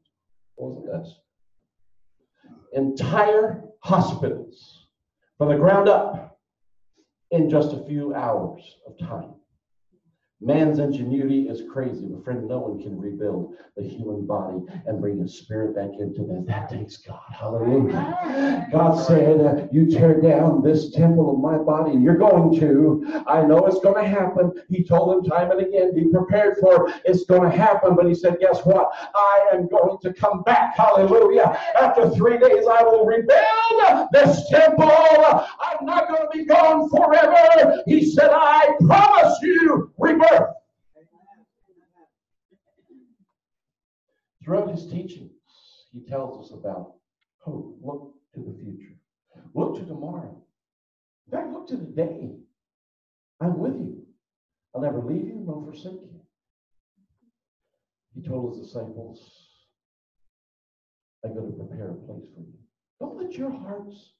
Wasn't 0.56 0.86
this? 0.86 1.14
Entire 2.72 3.62
hospitals 3.82 4.86
from 5.38 5.48
the 5.48 5.56
ground 5.56 5.88
up 5.88 6.38
in 7.30 7.48
just 7.48 7.72
a 7.72 7.84
few 7.86 8.14
hours 8.14 8.62
of 8.86 8.98
time. 8.98 9.34
Man's 10.44 10.78
ingenuity 10.78 11.48
is 11.48 11.62
crazy, 11.72 12.04
but 12.06 12.22
friend, 12.22 12.46
no 12.46 12.58
one 12.58 12.78
can 12.78 13.00
rebuild 13.00 13.54
the 13.78 13.82
human 13.82 14.26
body 14.26 14.58
and 14.86 15.00
bring 15.00 15.18
his 15.18 15.38
spirit 15.38 15.74
back 15.74 15.98
into 15.98 16.22
them. 16.22 16.44
That 16.44 16.68
takes 16.68 16.98
God. 16.98 17.22
Hallelujah. 17.30 18.68
God 18.70 18.94
said, 18.94 19.40
uh, 19.40 19.66
You 19.72 19.90
tear 19.90 20.20
down 20.20 20.62
this 20.62 20.90
temple 20.90 21.32
of 21.32 21.40
my 21.40 21.56
body, 21.56 21.92
and 21.92 22.02
you're 22.02 22.18
going 22.18 22.60
to. 22.60 23.24
I 23.26 23.42
know 23.42 23.64
it's 23.66 23.80
going 23.80 24.04
to 24.04 24.08
happen. 24.08 24.52
He 24.68 24.84
told 24.84 25.24
them 25.24 25.30
time 25.30 25.50
and 25.50 25.60
again, 25.60 25.94
Be 25.94 26.10
prepared 26.10 26.58
for 26.58 26.88
it. 26.88 27.02
It's 27.06 27.24
going 27.24 27.50
to 27.50 27.56
happen. 27.56 27.96
But 27.96 28.06
he 28.06 28.14
said, 28.14 28.38
Guess 28.38 28.66
what? 28.66 28.90
I 29.14 29.48
am 29.52 29.66
going 29.68 29.98
to 30.02 30.12
come 30.12 30.42
back. 30.42 30.76
Hallelujah. 30.76 31.58
After 31.80 32.10
three 32.10 32.36
days, 32.36 32.66
I 32.70 32.82
will 32.82 33.06
rebuild 33.06 34.08
this 34.12 34.46
temple. 34.50 34.90
I'm 34.90 35.86
not 35.86 36.08
going 36.08 36.22
to 36.22 36.28
be 36.32 36.44
gone 36.44 36.90
forever. 36.90 37.82
He 37.86 38.04
said, 38.12 38.30
I 38.30 38.76
promise 38.86 39.38
you 39.40 39.90
rebirth. 39.98 40.33
Throughout 44.44 44.70
his 44.70 44.86
teachings, 44.90 45.30
he 45.92 46.00
tells 46.00 46.44
us 46.44 46.52
about 46.52 46.94
hope. 47.38 47.78
Look 47.82 48.14
to 48.34 48.40
the 48.40 48.58
future. 48.62 48.94
Look 49.54 49.76
to 49.76 49.86
tomorrow. 49.86 50.42
In 51.26 51.32
fact, 51.32 51.50
look 51.50 51.66
to 51.68 51.76
the 51.76 51.86
day. 51.86 52.36
I'm 53.40 53.58
with 53.58 53.74
you. 53.74 54.04
I'll 54.74 54.82
never 54.82 54.98
leave 54.98 55.26
you 55.26 55.42
nor 55.46 55.64
forsake 55.64 55.92
you. 55.92 56.20
He 58.14 58.22
told 58.22 58.56
his 58.56 58.66
disciples, 58.66 59.20
I 61.24 61.28
go 61.28 61.46
to 61.46 61.52
prepare 61.52 61.90
a 61.90 61.94
place 61.94 62.28
for 62.34 62.40
you. 62.40 62.58
Don't 63.00 63.16
let 63.16 63.32
your 63.32 63.50
hearts, 63.50 64.12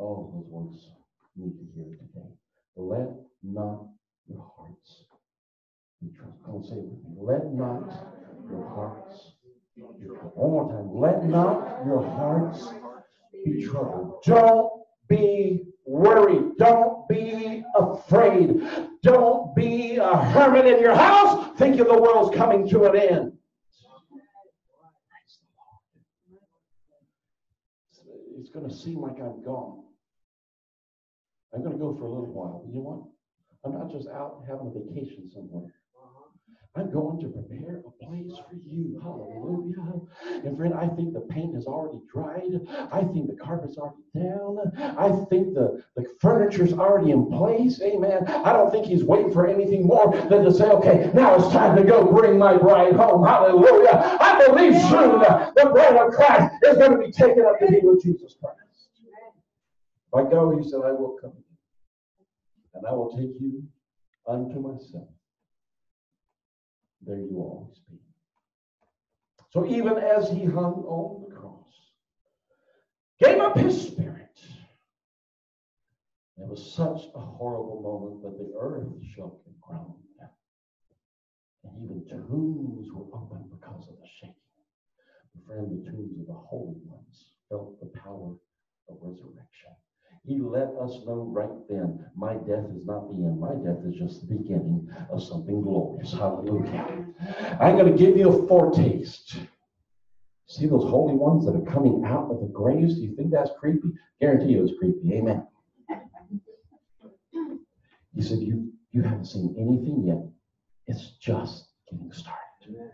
oh, 0.00 0.32
those 0.34 0.48
words 0.48 0.88
need 1.36 1.58
to 1.58 1.64
hear 1.74 1.84
today. 1.96 2.28
Let 2.76 3.10
not 3.42 3.86
your 4.28 4.50
hearts 4.56 5.04
be 6.00 6.10
troubled. 6.16 6.38
Come 6.44 6.54
on, 6.56 6.64
say 6.64 6.76
it 6.76 6.84
with 6.84 7.02
me. 7.04 7.16
Let 7.16 7.52
not 7.52 8.14
your 8.50 8.68
hearts 8.68 9.32
be 9.76 10.06
troubled. 10.06 10.32
One 10.34 10.50
more 10.50 10.72
time. 10.72 10.94
Let 10.94 11.24
not 11.24 11.86
your 11.86 12.02
hearts 12.02 12.68
be 13.44 13.64
troubled. 13.64 14.22
Don't 14.24 14.82
be 15.08 15.64
worried. 15.86 16.56
Don't 16.58 17.08
be 17.08 17.64
afraid. 17.74 18.60
Don't 19.02 19.54
be 19.56 19.96
a 19.96 20.16
hermit 20.16 20.66
in 20.66 20.80
your 20.80 20.94
house 20.94 21.56
thinking 21.58 21.84
the 21.84 21.98
world's 21.98 22.36
coming 22.36 22.68
to 22.68 22.84
an 22.84 22.96
end. 22.96 23.32
It's 28.38 28.50
going 28.50 28.68
to 28.68 28.74
seem 28.74 29.00
like 29.00 29.20
I'm 29.20 29.42
gone. 29.42 29.82
I'm 31.54 31.62
going 31.62 31.72
to 31.72 31.78
go 31.78 31.94
for 31.94 32.04
a 32.04 32.08
little 32.08 32.32
while. 32.32 32.64
You 32.68 32.74
know 32.76 32.80
what? 32.80 33.17
I'm 33.64 33.72
not 33.72 33.90
just 33.90 34.08
out 34.08 34.44
having 34.48 34.72
a 34.74 34.78
vacation 34.78 35.30
somewhere. 35.32 35.74
I'm 36.76 36.92
going 36.92 37.18
to 37.20 37.28
prepare 37.28 37.78
a 37.78 38.04
place 38.04 38.38
for 38.48 38.54
you. 38.54 39.00
Hallelujah. 39.02 40.00
And 40.44 40.56
friend, 40.56 40.74
I 40.74 40.86
think 40.94 41.12
the 41.12 41.22
paint 41.22 41.54
has 41.56 41.66
already 41.66 42.00
dried. 42.12 42.60
I 42.92 43.02
think 43.02 43.26
the 43.26 43.36
carpet's 43.36 43.76
already 43.78 44.02
down. 44.14 44.58
I 44.96 45.08
think 45.26 45.54
the, 45.54 45.82
the 45.96 46.06
furniture's 46.20 46.72
already 46.72 47.10
in 47.10 47.26
place. 47.26 47.80
Amen. 47.82 48.28
I 48.28 48.52
don't 48.52 48.70
think 48.70 48.86
he's 48.86 49.02
waiting 49.02 49.32
for 49.32 49.48
anything 49.48 49.86
more 49.86 50.12
than 50.28 50.44
to 50.44 50.52
say, 50.52 50.66
okay, 50.66 51.10
now 51.14 51.34
it's 51.34 51.52
time 51.52 51.74
to 51.76 51.82
go 51.82 52.04
bring 52.04 52.38
my 52.38 52.56
bride 52.56 52.94
home. 52.94 53.26
Hallelujah. 53.26 54.16
I 54.20 54.46
believe 54.46 54.80
soon 54.82 55.18
the 55.18 55.70
bride 55.72 55.96
of 55.96 56.12
Christ 56.12 56.54
is 56.64 56.76
going 56.76 56.92
to 56.92 56.98
be 56.98 57.10
taken 57.10 57.44
up 57.44 57.58
to 57.58 57.66
be 57.66 57.80
with 57.82 58.02
Jesus 58.02 58.36
Christ. 58.40 58.56
If 60.12 60.14
I 60.14 60.30
go, 60.30 60.56
he 60.56 60.68
said, 60.68 60.80
I 60.84 60.92
will 60.92 61.16
come. 61.20 61.32
And 62.78 62.86
I 62.86 62.92
will 62.92 63.10
take 63.16 63.34
you 63.40 63.62
unto 64.26 64.60
myself 64.60 65.08
there 67.08 67.16
you 67.16 67.38
always 67.38 67.78
be. 67.88 67.96
So 69.50 69.66
even 69.66 69.98
as 69.98 70.28
he 70.30 70.44
hung 70.44 70.84
on 70.86 71.28
the 71.28 71.34
cross, 71.34 71.72
gave 73.18 73.40
up 73.40 73.56
his 73.56 73.88
spirit, 73.88 74.40
It 76.36 76.46
was 76.46 76.72
such 76.72 77.08
a 77.14 77.20
horrible 77.20 77.80
moment 77.82 78.22
that 78.22 78.38
the 78.38 78.52
earth 78.60 78.88
shook 79.14 79.40
and 79.46 79.54
groaned. 79.60 79.94
And 81.64 81.84
even 81.84 82.06
tombs 82.08 82.88
were 82.92 83.06
opened 83.12 83.50
because 83.50 83.88
of 83.88 83.96
the 83.98 84.06
shaking. 84.20 84.34
Friend, 85.46 85.66
the 85.70 85.90
tombs 85.90 86.20
of 86.20 86.26
the 86.26 86.34
holy 86.34 86.80
ones 86.84 87.32
felt 87.48 87.80
the 87.80 87.86
power 87.98 88.36
of 88.88 88.96
resurrection. 89.00 89.72
He 90.24 90.40
let 90.40 90.68
us 90.80 91.00
know 91.06 91.26
right 91.32 91.48
then 91.68 92.04
my 92.14 92.34
death 92.34 92.66
is 92.76 92.84
not 92.84 93.08
the 93.08 93.24
end. 93.24 93.40
My 93.40 93.54
death 93.54 93.84
is 93.86 93.96
just 93.96 94.20
the 94.20 94.34
beginning 94.34 94.88
of 95.10 95.22
something 95.22 95.62
glorious. 95.62 96.12
Hallelujah. 96.12 97.06
I'm 97.60 97.76
going 97.76 97.90
to 97.90 97.98
give 97.98 98.16
you 98.16 98.28
a 98.28 98.46
foretaste. 98.46 99.36
See 100.46 100.66
those 100.66 100.88
holy 100.88 101.14
ones 101.14 101.44
that 101.46 101.54
are 101.54 101.72
coming 101.72 102.04
out 102.06 102.30
of 102.30 102.40
the 102.40 102.46
graves? 102.46 102.96
Do 102.96 103.02
you 103.02 103.14
think 103.16 103.30
that's 103.30 103.50
creepy? 103.58 103.88
Guarantee 104.20 104.52
you 104.52 104.64
it's 104.64 104.78
creepy. 104.78 105.14
Amen. 105.14 105.46
He 108.14 108.22
said, 108.22 108.40
You 108.40 108.72
you 108.92 109.02
haven't 109.02 109.26
seen 109.26 109.54
anything 109.58 110.04
yet. 110.06 110.24
It's 110.86 111.12
just 111.18 111.68
getting 111.90 112.12
started. 112.12 112.90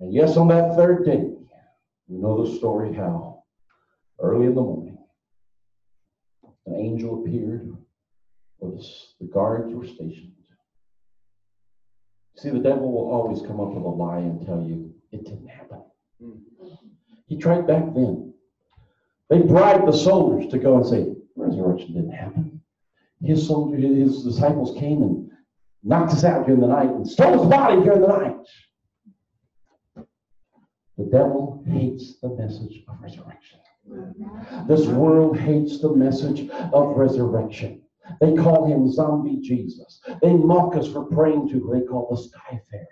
And 0.00 0.12
yes, 0.12 0.36
on 0.36 0.48
that 0.48 0.76
third 0.76 1.04
day, 1.04 1.30
we 2.08 2.18
know 2.18 2.44
the 2.44 2.56
story 2.58 2.92
how 2.92 3.44
early 4.20 4.46
in 4.46 4.54
the 4.54 4.60
morning 4.60 4.91
an 6.66 6.74
angel 6.76 7.20
appeared 7.20 7.76
where 8.58 8.72
the 9.20 9.26
guards 9.26 9.72
were 9.72 9.86
stationed. 9.86 10.32
See, 12.36 12.50
the 12.50 12.60
devil 12.60 12.90
will 12.90 13.10
always 13.10 13.42
come 13.42 13.60
up 13.60 13.72
with 13.72 13.84
a 13.84 13.88
lie 13.88 14.18
and 14.18 14.44
tell 14.44 14.62
you 14.62 14.94
it 15.10 15.24
didn't 15.24 15.48
happen. 15.48 15.82
Mm-hmm. 16.22 16.66
He 17.26 17.36
tried 17.36 17.66
back 17.66 17.84
then. 17.94 18.34
They 19.28 19.40
bribed 19.40 19.86
the 19.86 19.92
soldiers 19.92 20.50
to 20.50 20.58
go 20.58 20.76
and 20.76 20.86
say, 20.86 21.14
resurrection 21.36 21.94
didn't 21.94 22.12
happen. 22.12 22.60
His 23.22 23.46
soldiers, 23.46 23.82
his 23.82 24.24
disciples 24.24 24.78
came 24.78 25.02
and 25.02 25.30
knocked 25.82 26.12
us 26.12 26.24
out 26.24 26.46
during 26.46 26.60
the 26.60 26.66
night 26.66 26.90
and 26.90 27.08
stole 27.08 27.38
his 27.38 27.50
body 27.50 27.82
during 27.82 28.00
the 28.00 28.08
night. 28.08 28.36
The 31.02 31.18
devil 31.18 31.64
hates 31.66 32.20
the 32.20 32.28
message 32.28 32.84
of 32.86 33.00
resurrection. 33.00 33.58
This 34.68 34.86
world 34.86 35.36
hates 35.36 35.80
the 35.80 35.92
message 35.92 36.48
of 36.48 36.96
resurrection. 36.96 37.82
They 38.20 38.34
call 38.34 38.66
him 38.66 38.88
zombie 38.88 39.40
Jesus. 39.40 40.00
They 40.22 40.32
mock 40.32 40.76
us 40.76 40.86
for 40.86 41.06
praying 41.06 41.48
to 41.48 41.54
who 41.58 41.74
they 41.74 41.84
call 41.84 42.06
the 42.08 42.22
sky 42.22 42.60
fairy. 42.70 42.86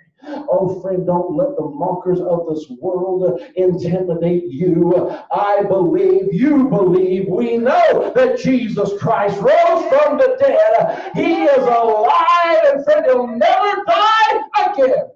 Oh, 0.48 0.80
friend, 0.80 1.06
don't 1.06 1.36
let 1.36 1.54
the 1.56 1.64
mockers 1.64 2.20
of 2.20 2.48
this 2.48 2.68
world 2.80 3.40
intimidate 3.54 4.46
you. 4.46 5.08
I 5.30 5.62
believe, 5.62 6.34
you 6.34 6.68
believe, 6.68 7.28
we 7.28 7.58
know 7.58 8.12
that 8.16 8.40
Jesus 8.40 8.90
Christ 9.00 9.36
rose 9.40 9.88
from 9.88 10.18
the 10.18 10.36
dead. 10.40 11.12
He 11.14 11.44
is 11.44 11.62
alive, 11.62 12.60
and 12.72 12.84
friend, 12.84 13.06
he'll 13.06 13.28
never 13.28 13.84
die 13.86 14.40
again. 14.66 15.10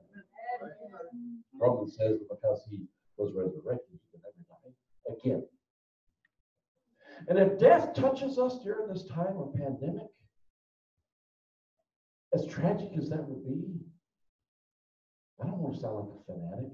Romans 1.64 1.96
says 1.96 2.18
because 2.28 2.62
he 2.68 2.84
was 3.16 3.32
resurrected, 3.34 3.88
he 3.92 3.98
can 4.10 4.20
never 4.22 4.42
die 4.48 5.14
again. 5.14 5.42
And 7.28 7.38
if 7.38 7.58
death 7.58 7.94
touches 7.94 8.38
us 8.38 8.58
during 8.62 8.88
this 8.88 9.06
time 9.06 9.36
of 9.38 9.54
pandemic, 9.54 10.08
as 12.34 12.46
tragic 12.46 12.90
as 12.98 13.08
that 13.10 13.26
would 13.28 13.44
be, 13.46 13.62
I 15.40 15.46
don't 15.46 15.58
want 15.58 15.74
to 15.76 15.80
sound 15.80 15.96
like 15.96 16.20
a 16.20 16.24
fanatic. 16.26 16.72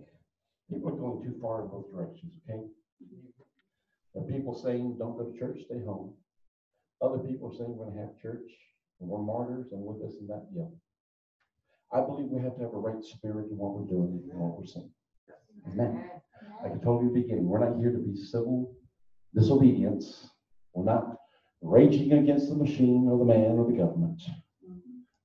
People 0.70 0.88
are 0.90 0.96
going 0.96 1.22
too 1.22 1.38
far 1.40 1.62
in 1.62 1.68
both 1.68 1.90
directions, 1.92 2.32
okay? 2.48 2.62
People 4.28 4.54
saying, 4.54 4.96
don't 4.98 5.16
go 5.16 5.24
to 5.24 5.38
church, 5.38 5.60
stay 5.66 5.82
home. 5.84 6.14
Other 7.02 7.18
people 7.18 7.50
are 7.50 7.56
saying 7.56 7.76
we're 7.76 7.86
going 7.86 7.96
to 7.96 8.02
have 8.02 8.20
church 8.20 8.50
and 9.00 9.08
we're 9.08 9.22
martyrs 9.22 9.72
and 9.72 9.80
we're 9.80 9.98
this 9.98 10.16
and 10.20 10.28
that. 10.28 10.46
Yeah. 10.54 10.68
I 11.92 12.00
believe 12.00 12.28
we 12.30 12.40
have 12.42 12.54
to 12.56 12.62
have 12.62 12.74
a 12.74 12.78
right 12.78 13.02
spirit 13.04 13.50
in 13.50 13.58
what 13.58 13.74
we're 13.74 13.88
doing 13.88 14.22
and 14.30 14.38
what 14.38 14.58
we're 14.58 14.66
saying. 14.66 14.92
Amen. 15.72 16.10
Like 16.62 16.72
I 16.72 16.84
told 16.84 17.02
you 17.02 17.08
at 17.08 17.14
the 17.14 17.20
beginning, 17.20 17.48
we're 17.48 17.58
not 17.58 17.78
here 17.78 17.90
to 17.90 17.98
be 17.98 18.16
civil 18.16 18.72
disobedience. 19.34 20.30
We're 20.72 20.84
not 20.84 21.16
raging 21.62 22.12
against 22.12 22.48
the 22.48 22.54
machine 22.54 23.08
or 23.10 23.18
the 23.18 23.24
man 23.24 23.58
or 23.58 23.66
the 23.70 23.76
government. 23.76 24.22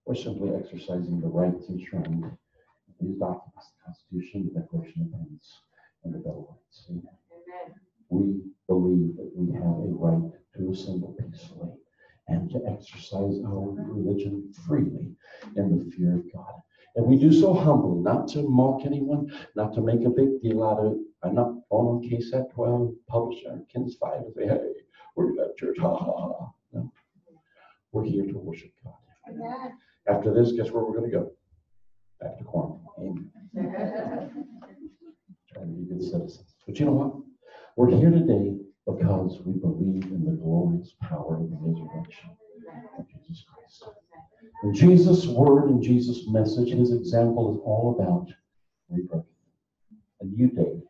We're 0.05 0.15
simply 0.15 0.55
exercising 0.55 1.21
the 1.21 1.27
rights 1.27 1.69
enshrined 1.69 2.25
in 2.25 2.37
these 2.99 3.19
documents, 3.19 3.71
the 3.77 3.85
Constitution, 3.85 4.49
the 4.53 4.59
Declaration 4.61 5.01
of 5.01 5.07
Independence, 5.07 5.61
and 6.03 6.13
the 6.13 6.19
Bill 6.19 6.49
of 6.49 6.55
Rights. 6.55 6.85
Amen. 6.89 7.75
We 8.09 8.41
believe 8.67 9.17
that 9.17 9.31
we 9.35 9.53
have 9.53 9.63
a 9.63 9.93
right 9.93 10.31
to 10.57 10.71
assemble 10.71 11.15
peacefully 11.19 11.73
and 12.27 12.49
to 12.51 12.61
exercise 12.67 13.39
our 13.45 13.75
religion 13.77 14.51
freely 14.67 15.11
in 15.55 15.77
the 15.77 15.91
fear 15.91 16.15
of 16.15 16.33
God. 16.33 16.61
And 16.95 17.05
we 17.05 17.17
do 17.17 17.31
so 17.31 17.53
humbly, 17.53 17.99
not 17.99 18.27
to 18.29 18.41
mock 18.43 18.85
anyone, 18.85 19.31
not 19.55 19.73
to 19.73 19.81
make 19.81 20.05
a 20.05 20.09
big 20.09 20.41
deal 20.41 20.63
out 20.63 20.79
of 20.79 20.93
it. 20.93 20.97
I'm 21.23 21.35
not 21.35 21.53
on 21.69 22.01
KSAT 22.01 22.51
12, 22.53 22.93
publish 23.07 23.43
our 23.49 23.59
KENS 23.73 23.95
5 23.99 24.13
and 24.21 24.33
say, 24.33 24.47
hey, 24.47 24.59
we're 25.15 25.31
at 25.43 25.57
church, 25.57 25.77
ha 25.79 25.95
ha 25.95 26.05
ha. 26.05 26.51
No. 26.71 26.91
We're 27.91 28.05
here 28.05 28.25
to 28.25 28.37
worship 28.37 28.71
God. 28.83 28.93
Amen. 29.29 29.77
After 30.07 30.33
this, 30.33 30.53
guess 30.53 30.71
where 30.71 30.83
we're 30.83 30.97
going 30.97 31.11
to 31.11 31.17
go? 31.17 31.31
Back 32.21 32.37
to 32.37 32.43
quarantine. 32.43 33.29
Amen. 33.57 34.45
Trying 35.53 35.67
to 35.67 35.73
be 35.73 35.85
good 35.85 36.03
citizens. 36.03 36.55
But 36.65 36.79
you 36.79 36.85
know 36.85 36.93
what? 36.93 37.13
We're 37.75 37.97
here 37.97 38.11
today 38.11 38.55
because 38.85 39.41
we 39.45 39.53
believe 39.53 40.03
in 40.03 40.23
the 40.23 40.31
glorious 40.31 40.93
power 41.01 41.37
of 41.41 41.49
the 41.49 41.57
Jesus. 42.09 43.83
And 44.63 44.73
Jesus' 44.73 45.27
word 45.27 45.69
and 45.69 45.83
Jesus' 45.83 46.27
message, 46.27 46.69
his 46.69 46.91
example 46.91 47.53
is 47.53 47.59
all 47.63 47.95
about 47.99 48.33
rebirth, 48.89 49.25
a 50.21 50.25
new 50.25 50.49
day, 50.49 50.81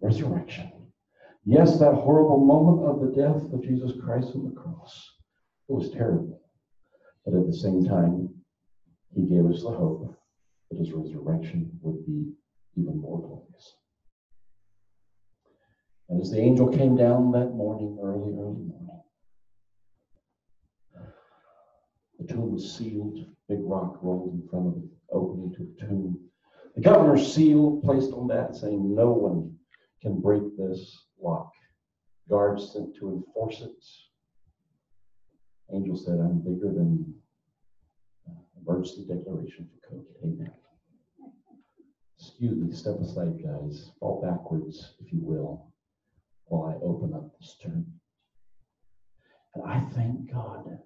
resurrection. 0.00 0.70
Yes, 1.44 1.78
that 1.78 1.94
horrible 1.94 2.44
moment 2.44 2.88
of 2.88 3.00
the 3.00 3.20
death 3.20 3.52
of 3.52 3.62
Jesus 3.62 3.92
Christ 4.00 4.30
on 4.34 4.44
the 4.44 4.60
cross, 4.60 5.10
it 5.68 5.72
was 5.72 5.90
terrible. 5.90 6.40
But 7.24 7.34
at 7.34 7.46
the 7.46 7.56
same 7.56 7.84
time, 7.84 8.28
he 9.14 9.22
gave 9.22 9.46
us 9.46 9.62
the 9.62 9.70
hope 9.70 10.16
that 10.70 10.78
his 10.78 10.92
resurrection 10.92 11.70
would 11.82 12.06
be 12.06 12.32
even 12.76 13.00
more 13.00 13.20
glorious. 13.20 13.76
And 16.08 16.20
as 16.20 16.30
the 16.30 16.40
angel 16.40 16.68
came 16.68 16.96
down 16.96 17.32
that 17.32 17.54
morning, 17.54 17.98
early, 18.02 18.32
early 18.32 18.62
morning, 18.62 18.81
the 22.22 22.34
tomb 22.34 22.52
was 22.52 22.76
sealed, 22.76 23.18
big 23.48 23.60
rock 23.62 23.98
rolled 24.02 24.32
in 24.32 24.48
front 24.48 24.68
of 24.68 24.74
the 24.74 24.88
opening 25.10 25.52
to 25.54 25.58
the 25.64 25.86
tomb. 25.86 26.18
The 26.74 26.80
governor's 26.80 27.32
seal 27.34 27.80
placed 27.84 28.12
on 28.12 28.28
that 28.28 28.56
saying, 28.56 28.94
No 28.94 29.10
one 29.10 29.56
can 30.00 30.20
break 30.20 30.42
this 30.56 31.06
lock. 31.20 31.52
Guards 32.28 32.72
sent 32.72 32.96
to 32.96 33.10
enforce 33.12 33.60
it. 33.62 33.84
Angel 35.74 35.96
said, 35.96 36.18
I'm 36.18 36.40
bigger 36.40 36.72
than 36.72 37.14
uh, 38.28 38.34
emergency 38.60 39.06
declaration 39.06 39.68
for 39.68 39.94
COVID. 39.94 40.24
Amen. 40.24 40.52
Excuse 42.18 42.56
me, 42.56 42.72
step 42.72 43.00
aside, 43.00 43.42
guys. 43.42 43.90
Fall 43.98 44.22
backwards, 44.22 44.94
if 45.00 45.12
you 45.12 45.18
will, 45.22 45.72
while 46.44 46.70
I 46.70 46.84
open 46.84 47.14
up 47.14 47.30
this 47.38 47.56
tomb. 47.60 47.86
And 49.54 49.64
I 49.64 49.80
thank 49.94 50.30
God 50.30 50.78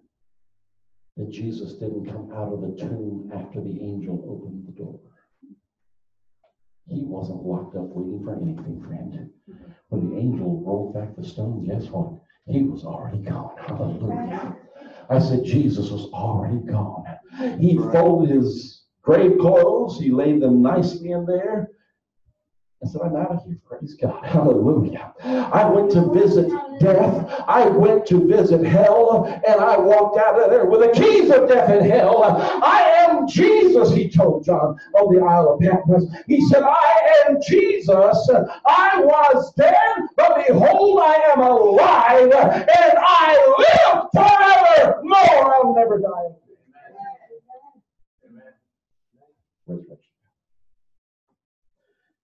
that 1.16 1.30
Jesus 1.30 1.74
didn't 1.74 2.06
come 2.06 2.30
out 2.34 2.52
of 2.52 2.60
the 2.60 2.76
tomb 2.76 3.30
after 3.34 3.60
the 3.60 3.80
angel 3.80 4.22
opened 4.28 4.66
the 4.66 4.72
door. 4.72 5.00
He 6.88 7.02
wasn't 7.02 7.42
locked 7.42 7.74
up 7.74 7.88
waiting 7.88 8.22
for 8.22 8.36
anything, 8.36 8.82
friend. 8.86 9.30
When 9.88 10.10
the 10.10 10.16
angel 10.16 10.62
rolled 10.64 10.94
back 10.94 11.16
the 11.16 11.24
stone, 11.26 11.66
guess 11.66 11.88
what? 11.90 12.12
He 12.46 12.62
was 12.62 12.84
already 12.84 13.18
gone. 13.18 13.56
Hallelujah. 13.58 14.56
I 15.08 15.18
said, 15.18 15.44
Jesus 15.44 15.90
was 15.90 16.10
already 16.12 16.58
gone. 16.58 17.04
He 17.58 17.76
folded 17.76 18.30
his 18.30 18.84
grave 19.02 19.38
clothes, 19.38 19.98
he 19.98 20.10
laid 20.10 20.40
them 20.40 20.62
nicely 20.62 21.12
in 21.12 21.26
there. 21.26 21.70
I 22.84 22.88
said, 22.88 23.00
I'm 23.02 23.16
out 23.16 23.32
of 23.32 23.44
here. 23.44 23.58
Praise 23.66 23.94
God. 23.94 24.24
Hallelujah. 24.24 25.14
I 25.24 25.64
went 25.64 25.90
to 25.92 26.12
visit 26.12 26.52
death. 26.78 27.44
I 27.46 27.66
went 27.68 28.06
to 28.06 28.26
visit 28.26 28.64
hell, 28.64 29.26
and 29.46 29.60
I 29.60 29.76
walked 29.76 30.18
out 30.18 30.40
of 30.40 30.50
there 30.50 30.66
with 30.66 30.80
the 30.80 30.88
keys 30.88 31.30
of 31.30 31.48
death 31.48 31.70
and 31.70 31.84
hell. 31.84 32.22
I 32.22 32.82
am 33.08 33.26
Jesus, 33.28 33.92
he 33.92 34.08
told 34.08 34.44
John 34.44 34.76
on 34.94 35.14
the 35.14 35.20
Isle 35.24 35.54
of 35.54 35.60
Patmos. 35.60 36.04
He 36.26 36.46
said, 36.48 36.62
I 36.62 37.24
am 37.26 37.38
Jesus. 37.46 38.28
I 38.66 39.00
was 39.00 39.52
dead, 39.54 39.74
but 40.16 40.46
behold, 40.46 41.00
I 41.02 41.14
am 41.32 41.40
alive, 41.40 42.32
and 42.32 42.98
I 42.98 43.54
live 43.58 44.06
forevermore. 44.14 45.54
I'll 45.54 45.74
never 45.74 45.98
die. 46.00 46.34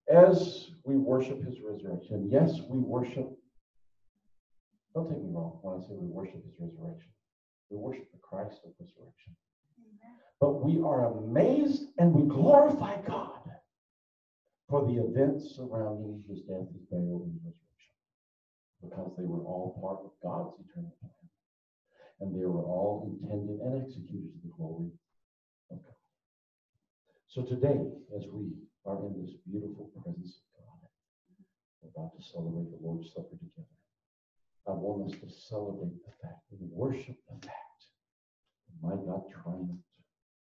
As 0.09 0.71
we 0.85 0.97
worship 0.97 1.43
his 1.45 1.61
resurrection, 1.61 2.29
yes, 2.31 2.61
we 2.69 2.79
worship. 2.79 3.31
Don't 4.95 5.09
take 5.09 5.23
me 5.23 5.31
wrong 5.33 5.59
when 5.63 5.81
I 5.81 5.81
say 5.81 5.95
we 5.97 6.09
worship 6.09 6.45
his 6.45 6.55
resurrection. 6.61 7.11
We 7.71 7.79
worship 7.79 8.13
the 8.13 8.19
Christ 8.19 8.61
of 8.65 8.73
resurrection. 8.79 9.33
But 10.41 10.61
we 10.65 10.83
are 10.83 11.07
amazed 11.07 11.85
and 11.99 12.13
we 12.13 12.29
glorify 12.29 13.01
God 13.07 13.41
for 14.69 14.85
the 14.85 15.01
events 15.01 15.57
surrounding 15.57 16.25
his 16.29 16.41
death, 16.43 16.69
his 16.73 16.85
burial, 16.91 17.25
and 17.25 17.33
his 17.33 17.45
resurrection. 17.45 17.95
Because 18.83 19.13
they 19.17 19.25
were 19.25 19.45
all 19.45 19.79
part 19.81 20.05
of 20.05 20.13
God's 20.21 20.57
eternal 20.61 20.97
plan. 21.01 21.13
And 22.21 22.35
they 22.35 22.45
were 22.45 22.65
all 22.65 23.09
intended 23.09 23.61
and 23.61 23.81
executed 23.81 24.33
to 24.33 24.41
the 24.45 24.53
glory 24.57 24.91
of 25.71 25.79
God. 25.81 26.01
So 27.29 27.43
today, 27.43 27.81
as 28.17 28.25
we 28.29 28.53
are 28.85 28.99
in 29.07 29.25
this 29.25 29.33
beautiful 29.49 29.89
presence 29.97 30.41
of 30.41 30.65
God, 30.65 30.89
we're 31.81 31.93
about 31.97 32.13
to 32.19 32.23
celebrate 32.23 32.69
the 32.69 32.85
Lord's 32.85 33.09
Supper 33.15 33.37
together. 33.41 33.73
I 34.67 34.73
want 34.73 35.13
us 35.13 35.19
to 35.21 35.29
celebrate 35.53 36.01
the 36.01 36.13
fact 36.25 36.49
and 36.51 36.61
worship 36.73 37.17
the 37.29 37.37
fact 37.47 37.81
that 38.65 38.77
my 38.81 38.97
God 38.97 39.21
triumphed 39.29 39.85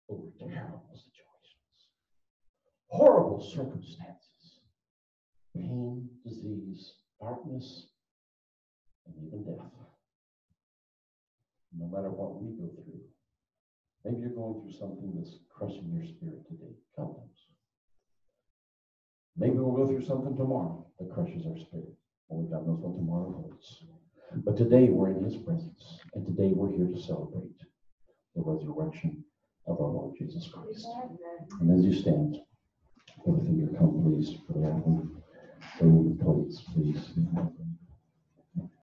over 0.09 0.33
terrible 0.39 0.89
situations, 0.97 1.77
horrible 2.87 3.39
circumstances, 3.39 4.65
pain, 5.53 6.09
disease, 6.25 6.93
darkness, 7.21 7.93
and 9.05 9.15
even 9.27 9.45
death. 9.45 9.69
No 11.77 11.85
matter 11.85 12.09
what 12.09 12.41
we 12.41 12.57
go 12.57 12.73
through, 12.73 13.05
maybe 14.03 14.21
you're 14.21 14.29
going 14.29 14.61
through 14.61 14.73
something 14.73 15.13
that's 15.15 15.37
crushing 15.53 15.91
your 15.93 16.05
spirit 16.05 16.47
today. 16.47 16.73
God 16.97 17.13
knows. 17.13 17.45
Maybe 19.37 19.57
we'll 19.57 19.75
go 19.75 19.85
through 19.85 20.05
something 20.05 20.35
tomorrow 20.35 20.87
that 20.97 21.13
crushes 21.13 21.45
our 21.45 21.57
spirit. 21.57 21.93
Only 22.31 22.49
God 22.49 22.65
knows 22.65 22.79
what 22.79 22.95
tomorrow 22.95 23.31
holds. 23.31 23.83
But 24.33 24.57
today 24.57 24.89
we're 24.89 25.11
in 25.11 25.23
His 25.23 25.38
presence, 25.38 25.99
and 26.13 26.25
today 26.25 26.51
we're 26.53 26.71
here 26.71 26.88
to 26.88 27.01
celebrate 27.01 27.59
the 28.35 28.41
resurrection 28.41 29.23
of 29.67 29.79
our 29.79 29.88
Lord 29.88 30.15
Jesus 30.17 30.47
Christ. 30.47 30.88
And 31.61 31.77
as 31.77 31.85
you 31.85 31.93
stand, 31.93 32.38
everything 33.27 33.57
you 33.59 33.75
come, 33.77 34.03
please, 34.03 34.38
for 34.45 34.53
the 34.53 34.67
offering, 34.67 35.21
bring 35.79 36.17
the 36.17 36.23
plates, 36.23 36.61
please. 36.73 37.09